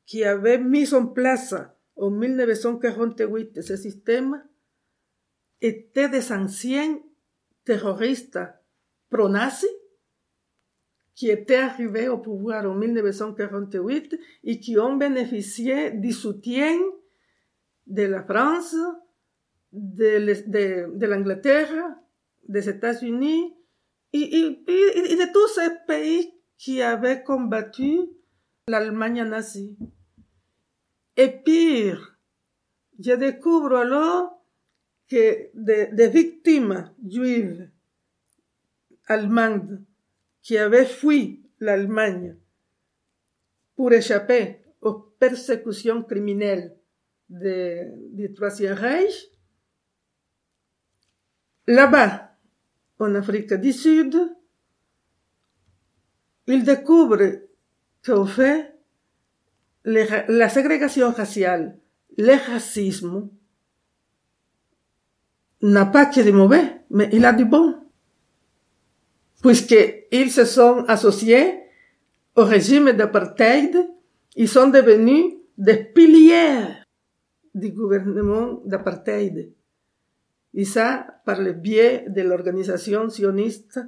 qui 0.04 0.24
avaient 0.24 0.58
mis 0.58 0.92
en 0.92 1.06
place 1.06 1.54
en 1.96 2.10
1948 2.10 3.62
ce 3.62 3.76
système 3.76 4.44
étaient 5.62 6.10
des 6.10 6.32
anciens 6.32 7.00
terroristes 7.64 8.38
pro-nazis 9.08 9.70
qui 11.14 11.30
étaient 11.30 11.56
arrivés 11.56 12.08
au 12.08 12.18
pouvoir 12.18 12.70
en 12.70 12.74
1948 12.74 14.20
et 14.44 14.60
qui 14.60 14.78
ont 14.78 14.96
bénéficié 14.96 15.92
du 15.92 16.12
soutien 16.12 16.78
de 17.86 18.02
la 18.02 18.22
France, 18.22 18.76
de, 19.72 20.46
de, 20.46 20.94
de 20.94 21.06
l'Angleterre, 21.06 21.72
des 22.48 22.68
États-Unis 22.68 23.54
et, 24.12 24.36
et, 24.36 25.16
de 25.16 25.32
tous 25.32 25.48
ces 25.54 25.70
pays 25.86 26.32
qui 26.56 26.80
avaient 26.82 27.22
combattu 27.22 28.00
l'Allemagne 28.68 29.24
nazie. 29.24 29.76
Et 31.16 31.28
pire, 31.28 32.18
je 32.98 33.12
découvre 33.12 33.76
alors 33.76 34.42
que 35.08 35.50
des, 35.54 36.08
victimes 36.08 36.92
juives 37.06 37.70
allemandes 39.06 39.84
qui 40.42 40.58
avaient 40.58 40.86
fui 40.86 41.42
l'Allemagne 41.60 42.36
pour 43.76 43.92
échapper 43.92 44.60
aux 44.80 44.94
persécutions 44.94 46.02
criminelles 46.02 46.76
du 47.28 48.32
Troisième 48.34 48.74
Reich, 48.74 49.28
là-bas, 51.66 52.35
en 52.98 53.14
Afrique 53.14 53.54
du 53.54 53.72
Sud, 53.72 54.16
ils 56.46 56.64
découvrent 56.64 57.40
qu'au 58.04 58.26
fait, 58.26 58.74
la 59.84 60.48
ségrégation 60.48 61.10
raciale, 61.12 61.78
le 62.16 62.34
racisme, 62.52 63.28
n'a 65.62 65.86
pas 65.86 66.06
que 66.06 66.20
de 66.20 66.30
mauvais, 66.30 66.80
mais 66.90 67.08
il 67.12 67.24
a 67.24 67.32
du 67.32 67.44
bon. 67.44 67.74
Puisqu'ils 69.42 70.30
se 70.30 70.44
sont 70.44 70.84
associés 70.88 71.60
au 72.34 72.44
régime 72.44 72.92
d'apartheid, 72.92 73.76
ils 74.36 74.48
sont 74.48 74.68
devenus 74.68 75.34
des 75.56 75.76
piliers 75.76 76.66
du 77.54 77.70
gouvernement 77.70 78.60
d'apartheid. 78.64 79.52
Et 80.56 80.64
ça, 80.64 81.06
par 81.26 81.40
le 81.42 81.52
biais 81.52 82.06
de 82.08 82.22
l'organisation 82.22 83.10
sioniste 83.10 83.78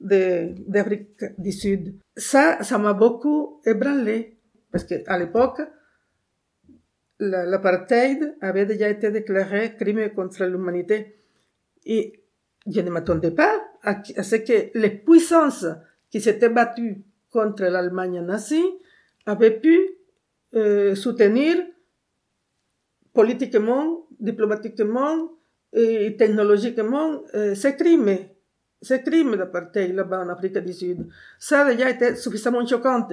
d'Afrique 0.00 1.24
du 1.38 1.52
Sud. 1.52 1.94
Ça, 2.16 2.62
ça 2.62 2.76
m'a 2.76 2.92
beaucoup 2.92 3.60
ébranlé, 3.64 4.36
parce 4.72 4.84
qu'à 4.84 5.16
l'époque, 5.16 5.60
l'apartheid 7.20 8.36
avait 8.40 8.66
déjà 8.66 8.88
été 8.88 9.12
déclaré 9.12 9.76
crime 9.76 10.10
contre 10.12 10.44
l'humanité. 10.44 11.16
Et 11.86 12.24
je 12.66 12.80
ne 12.80 12.90
m'attendais 12.90 13.30
pas 13.30 13.54
à, 13.82 14.02
ce 14.04 14.36
que 14.36 14.76
les 14.76 14.90
puissances 14.90 15.66
qui 16.10 16.20
s'étaient 16.20 16.48
battues 16.48 17.04
contre 17.30 17.64
l'Allemagne 17.64 18.20
nazie 18.20 18.64
avaient 19.24 19.58
pu 19.58 19.78
euh, 20.54 20.94
soutenir 20.96 21.56
politiquement, 23.12 24.06
diplomatiquement 24.18 25.37
et 25.72 26.16
technologiquement 26.16 27.22
euh, 27.34 27.54
ces 27.54 27.76
crimes 27.76 28.18
ce 28.80 28.94
crime 28.94 29.36
d'apartheid 29.36 29.94
là-bas 29.94 30.24
en 30.24 30.28
Afrique 30.28 30.58
du 30.58 30.72
Sud. 30.72 31.06
Ça 31.38 31.66
a 31.66 31.74
déjà 31.74 31.90
été 31.90 32.14
suffisamment 32.16 32.64
choquant. 32.66 33.08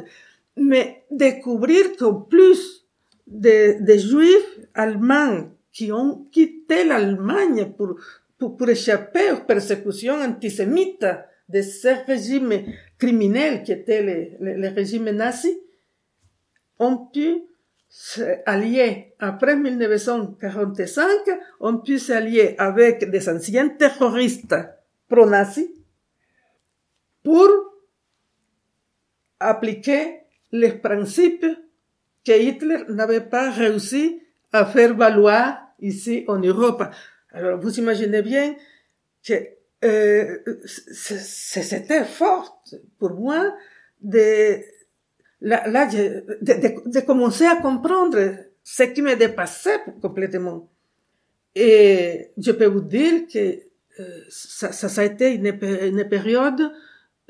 Mais 0.57 1.03
découvrir 1.11 1.95
qu'en 1.97 2.21
plus 2.21 2.85
des 3.27 3.79
de 3.79 3.97
juifs 3.97 4.59
allemands 4.73 5.49
qui 5.71 5.91
ont 5.91 6.27
quitté 6.31 6.85
l'Allemagne 6.85 7.73
pour, 7.75 7.95
pour, 8.37 8.55
pour, 8.55 8.69
échapper 8.69 9.31
aux 9.31 9.45
persécutions 9.45 10.13
antisémites 10.13 11.05
de 11.49 11.61
ce 11.61 12.05
régime 12.05 12.63
criminel 12.97 13.63
qui 13.63 13.71
était 13.71 14.01
le, 14.01 14.45
le, 14.53 14.61
le 14.61 14.67
régime 14.69 15.09
nazi, 15.09 15.57
ont 16.79 17.07
pu 17.07 17.41
s'allier 17.97 19.13
après 19.19 19.55
1945, 19.55 21.07
ont 21.61 21.77
pu 21.77 21.97
s'allier 21.97 22.55
avec 22.57 23.09
des 23.09 23.29
anciens 23.29 23.69
terroristes 23.69 24.53
pro-nazi 25.07 25.73
pour 27.23 27.47
appliquer 29.39 30.23
les 30.51 30.73
principes 30.73 31.45
que 32.25 32.33
Hitler 32.33 32.83
n'avait 32.89 33.29
pas 33.29 33.49
réussi 33.49 34.21
à 34.51 34.65
faire 34.65 34.93
valoir 34.93 35.57
ici 35.79 36.25
en 36.27 36.39
Europe. 36.39 36.83
Alors 37.31 37.61
vous 37.61 37.79
imaginez 37.79 38.21
bien 38.21 38.57
que 39.25 39.35
euh, 39.85 40.37
c'était 40.65 42.03
fort 42.03 42.61
pour 42.99 43.11
moi 43.11 43.55
de, 44.01 44.59
là, 45.45 45.67
là 45.67 45.85
de, 45.85 46.25
de, 46.41 46.91
de, 46.91 46.99
commencer 47.05 47.45
à 47.45 47.55
comprendre 47.55 48.19
ce 48.63 48.83
qui 48.83 49.01
me 49.01 49.15
dépassait 49.15 49.79
complètement. 50.01 50.69
Et 51.53 52.31
je 52.37 52.51
peux 52.51 52.65
vous 52.65 52.81
dire 52.81 53.27
que 53.31 53.59
ça, 54.29 54.71
ça, 54.73 54.89
ça, 54.89 55.01
a 55.01 55.05
été 55.05 55.33
une, 55.35 55.45
une 55.47 56.09
période 56.09 56.61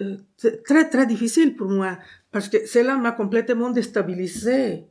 euh, 0.02 0.18
très 0.64 0.90
très 0.90 1.06
difficile 1.06 1.56
pour 1.56 1.70
moi 1.70 1.98
parce 2.32 2.50
que 2.50 2.66
cela 2.66 2.98
m'a 2.98 3.12
complètement 3.12 3.70
déstabilisé 3.70 4.84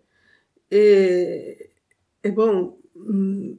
et, 0.70 1.70
et 2.22 2.30
bon 2.30 2.78
mm, 2.94 3.54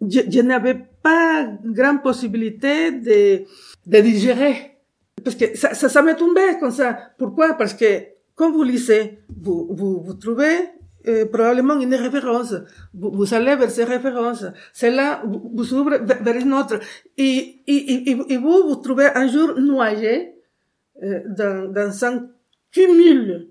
je, 0.00 0.20
je 0.30 0.40
n'avais 0.40 0.76
pas 1.02 1.46
grande 1.64 2.00
possibilité 2.02 2.92
de, 2.92 3.44
de 3.86 4.00
digérer 4.00 4.78
Parce 5.24 5.36
que 5.36 5.56
ça, 5.56 5.74
ça, 5.74 5.88
ça 5.88 6.02
m'est 6.02 6.14
tombé 6.16 6.40
comme 6.60 6.70
ça. 6.70 6.96
Pourquoi? 7.18 7.54
Parce 7.54 7.74
que 7.74 8.04
quand 8.38 8.52
vous 8.52 8.62
lisez, 8.62 9.18
vous, 9.28 9.66
vous, 9.78 10.00
vous 10.00 10.14
trouvez 10.14 10.56
euh, 11.08 11.26
probablement 11.26 11.78
une 11.80 11.94
référence. 11.94 12.54
Vous, 12.94 13.10
vous, 13.10 13.34
allez 13.34 13.56
vers 13.56 13.70
ces 13.70 13.84
références. 13.84 14.44
C'est 14.72 14.92
là, 14.92 15.22
vous, 15.26 15.50
vous 15.54 15.74
ouvrez 15.74 15.98
vers, 15.98 16.22
vers 16.22 16.36
une 16.36 16.52
autre. 16.54 16.78
Et, 17.16 17.62
et, 17.66 18.10
et, 18.10 18.16
et, 18.32 18.36
vous, 18.36 18.68
vous 18.68 18.76
trouvez 18.76 19.08
un 19.14 19.26
jour 19.26 19.58
noyé 19.58 20.36
euh, 21.02 21.20
dans, 21.26 21.72
dans 21.72 22.04
un 22.04 22.28
cumul 22.70 23.48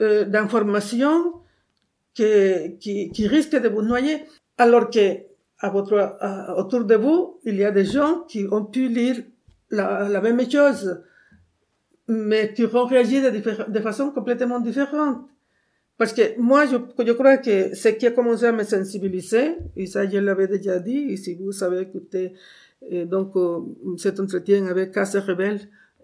euh, 0.00 0.24
d'informations 0.24 1.34
qui, 2.14 2.78
qui, 2.80 3.10
qui 3.10 3.26
risque 3.26 3.56
de 3.56 3.68
vous 3.68 3.82
noyer. 3.82 4.22
Alors 4.56 4.88
que 4.88 5.06
à 5.58 5.70
votre, 5.70 6.16
à, 6.20 6.56
autour 6.58 6.84
de 6.84 6.94
vous, 6.94 7.40
il 7.44 7.56
y 7.56 7.64
a 7.64 7.72
des 7.72 7.84
gens 7.84 8.20
qui 8.28 8.46
ont 8.50 8.64
pu 8.64 8.88
lire 8.88 9.16
la, 9.70 10.08
la 10.08 10.20
même 10.20 10.48
chose, 10.48 11.02
mais 12.08 12.52
qui 12.52 12.64
ont 12.64 12.86
réagi 12.86 13.20
de, 13.20 13.30
de 13.70 13.80
façon 13.80 14.10
complètement 14.10 14.60
différente. 14.60 15.28
Parce 15.98 16.12
que 16.12 16.38
moi, 16.40 16.66
je, 16.66 16.76
je 17.04 17.12
crois 17.12 17.36
que 17.36 17.74
ce 17.74 17.88
qui 17.88 18.06
a 18.06 18.10
commencé 18.10 18.46
à 18.46 18.52
me 18.52 18.64
sensibiliser, 18.64 19.56
et 19.76 19.86
ça 19.86 20.08
je 20.08 20.18
l'avais 20.18 20.48
déjà 20.48 20.78
dit, 20.78 21.06
et 21.10 21.16
si 21.16 21.34
vous 21.34 21.62
avez 21.62 21.82
écouté 21.82 22.32
et 22.90 23.04
donc 23.04 23.36
euh, 23.36 23.60
cet 23.96 24.18
entretien 24.18 24.66
avec 24.66 24.90
Casse 24.90 25.14
Rebelle, 25.16 25.60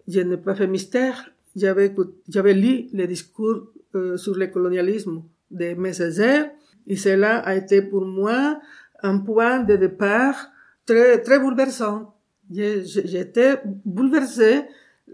je 0.07 0.21
n'ai 0.21 0.37
pas 0.37 0.55
fait 0.55 0.69
mystère, 0.69 1.31
j'avais, 1.57 1.93
j'avais 2.29 2.55
lu 2.55 2.87
les 2.93 3.09
discours 3.09 3.73
euh, 3.97 4.17
sur 4.17 4.37
le 4.37 4.47
colonialisme 4.47 5.23
de 5.51 5.75
Messager, 5.75 6.45
et 6.87 6.97
cela 6.97 7.39
a 7.39 7.57
été 7.57 7.83
pour 7.83 8.05
moi 8.05 8.61
un 9.03 9.19
point 9.19 9.61
de 9.65 9.75
départ 9.77 10.51
très, 10.87 11.21
très 11.23 11.41
bouleversant. 11.41 12.15
J'étais 12.51 13.61
bouleversée 13.85 14.63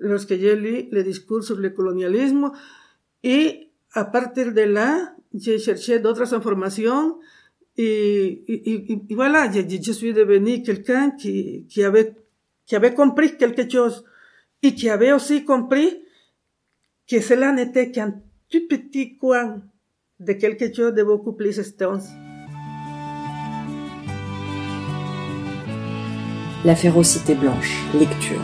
lorsque 0.00 0.34
j'ai 0.36 0.56
lu 0.56 0.88
les 0.90 1.02
discours 1.04 1.42
sur 1.42 1.56
le 1.56 1.70
colonialisme 1.70 2.50
et 3.22 3.70
à 3.92 4.04
partir 4.04 4.52
de 4.52 4.62
là, 4.62 5.14
j'ai 5.32 5.58
cherché 5.58 5.98
d'autres 5.98 6.34
informations 6.34 7.18
et, 7.76 8.44
voilà, 9.10 9.50
je 9.50 9.92
suis 9.92 10.12
devenu 10.12 10.62
quelqu'un 10.62 11.10
qui, 11.10 11.66
qui 11.68 11.82
avait, 11.82 12.14
qui 12.66 12.76
avait 12.76 12.94
compris 12.94 13.36
quelque 13.36 13.68
chose 13.68 14.04
et 14.62 14.74
qui 14.74 14.88
avait 14.88 15.12
aussi 15.12 15.44
compris 15.44 16.02
que 17.08 17.20
cela 17.20 17.52
n'était 17.52 17.90
qu'un 17.90 18.14
tout 18.48 18.66
petit 18.68 19.16
coin 19.16 19.60
de 20.20 20.32
quelque 20.32 20.72
chose 20.72 20.94
de 20.94 21.02
beaucoup 21.02 21.32
plus 21.32 21.58
extense. 21.58 22.08
La 26.64 26.74
férocité 26.74 27.34
blanche, 27.34 27.84
lecture. 27.92 28.40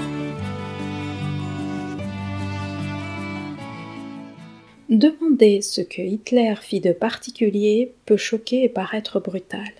Demander 4.91 5.62
ce 5.62 5.82
que 5.82 6.03
Hitler 6.03 6.55
fit 6.61 6.80
de 6.80 6.91
particulier 6.93 7.93
peut 8.07 8.16
choquer 8.16 8.64
et 8.64 8.68
paraître 8.68 9.20
brutal. 9.20 9.70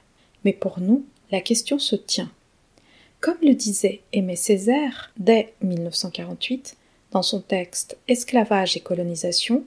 Mais 0.45 0.53
pour 0.53 0.79
nous, 0.79 1.05
la 1.33 1.41
question 1.41 1.81
se 1.81 1.97
tient. 1.97 2.31
Comme 3.21 3.39
le 3.43 3.55
disait 3.55 4.03
Aimé 4.13 4.37
Césaire 4.37 5.11
dès 5.19 5.53
1948 5.63 6.77
dans 7.11 7.23
son 7.23 7.41
texte 7.41 7.99
Esclavage 8.07 8.77
et 8.77 8.81
colonisation, 8.81 9.65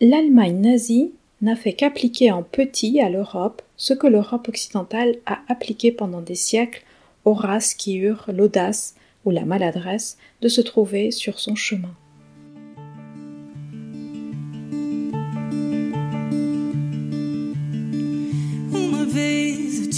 l'Allemagne 0.00 0.58
nazie 0.58 1.12
n'a 1.40 1.54
fait 1.54 1.74
qu'appliquer 1.74 2.32
en 2.32 2.42
petit 2.42 3.00
à 3.00 3.10
l'Europe 3.10 3.62
ce 3.76 3.94
que 3.94 4.08
l'Europe 4.08 4.48
occidentale 4.48 5.14
a 5.26 5.42
appliqué 5.46 5.92
pendant 5.92 6.22
des 6.22 6.34
siècles 6.34 6.82
aux 7.24 7.34
races 7.34 7.72
qui 7.72 7.98
eurent 7.98 8.26
l'audace 8.34 8.96
ou 9.24 9.30
la 9.30 9.44
maladresse 9.44 10.18
de 10.40 10.48
se 10.48 10.60
trouver 10.60 11.12
sur 11.12 11.38
son 11.38 11.54
chemin. 11.54 11.94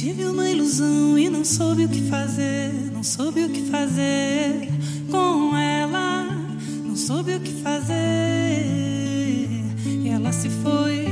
Tive 0.06 0.24
uma 0.24 0.48
ilusão 0.48 1.18
e 1.18 1.28
não 1.28 1.44
soube 1.44 1.84
o 1.84 1.88
que 1.88 2.00
fazer, 2.02 2.72
não 2.92 3.02
soube 3.02 3.42
o 3.42 3.48
que 3.48 3.62
fazer 3.62 4.68
com 5.10 5.56
ela, 5.56 6.28
não 6.84 6.94
soube 6.94 7.34
o 7.34 7.40
que 7.40 7.50
fazer. 7.60 7.96
E 9.84 10.08
ela 10.08 10.30
se 10.30 10.48
foi 10.48 11.05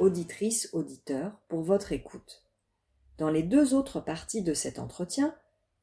auditrices, 0.00 0.68
auditeurs, 0.72 1.32
pour 1.48 1.62
votre 1.62 1.92
écoute. 1.92 2.44
Dans 3.18 3.30
les 3.30 3.42
deux 3.42 3.74
autres 3.74 4.00
parties 4.00 4.42
de 4.42 4.54
cet 4.54 4.78
entretien, 4.78 5.34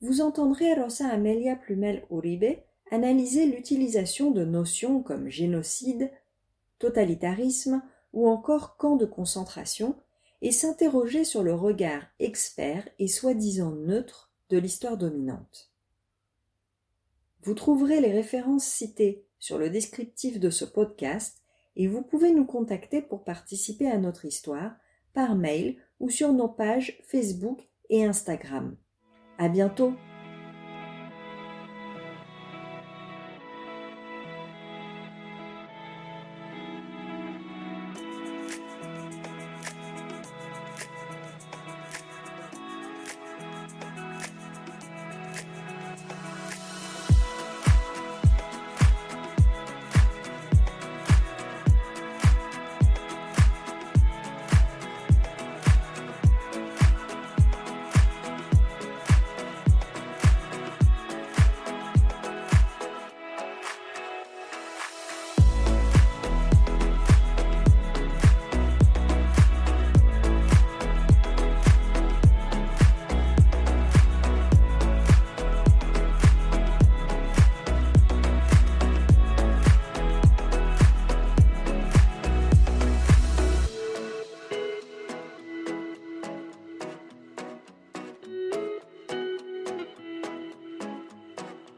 vous 0.01 0.21
entendrez 0.21 0.73
Rosa 0.73 1.07
Amelia 1.07 1.55
Plumel 1.55 2.05
Uribe 2.11 2.57
analyser 2.91 3.45
l'utilisation 3.45 4.31
de 4.31 4.43
notions 4.43 5.01
comme 5.01 5.29
génocide, 5.29 6.11
totalitarisme 6.77 7.81
ou 8.11 8.27
encore 8.27 8.75
camp 8.75 8.97
de 8.97 9.05
concentration 9.05 9.95
et 10.41 10.51
s'interroger 10.51 11.23
sur 11.23 11.43
le 11.43 11.53
regard 11.53 12.03
expert 12.19 12.87
et 12.99 13.07
soi-disant 13.07 13.71
neutre 13.71 14.31
de 14.49 14.57
l'histoire 14.57 14.97
dominante. 14.97 15.71
Vous 17.43 17.53
trouverez 17.53 18.01
les 18.01 18.11
références 18.11 18.65
citées 18.65 19.25
sur 19.39 19.57
le 19.57 19.69
descriptif 19.69 20.39
de 20.39 20.49
ce 20.49 20.65
podcast 20.65 21.40
et 21.75 21.87
vous 21.87 22.01
pouvez 22.01 22.31
nous 22.31 22.45
contacter 22.45 23.01
pour 23.01 23.23
participer 23.23 23.89
à 23.89 23.97
notre 23.97 24.25
histoire 24.25 24.75
par 25.13 25.35
mail 25.35 25.77
ou 25.99 26.09
sur 26.09 26.33
nos 26.33 26.49
pages 26.49 27.01
Facebook 27.05 27.67
et 27.89 28.05
Instagram. 28.05 28.75
À 29.37 29.49
bientôt! 29.49 29.93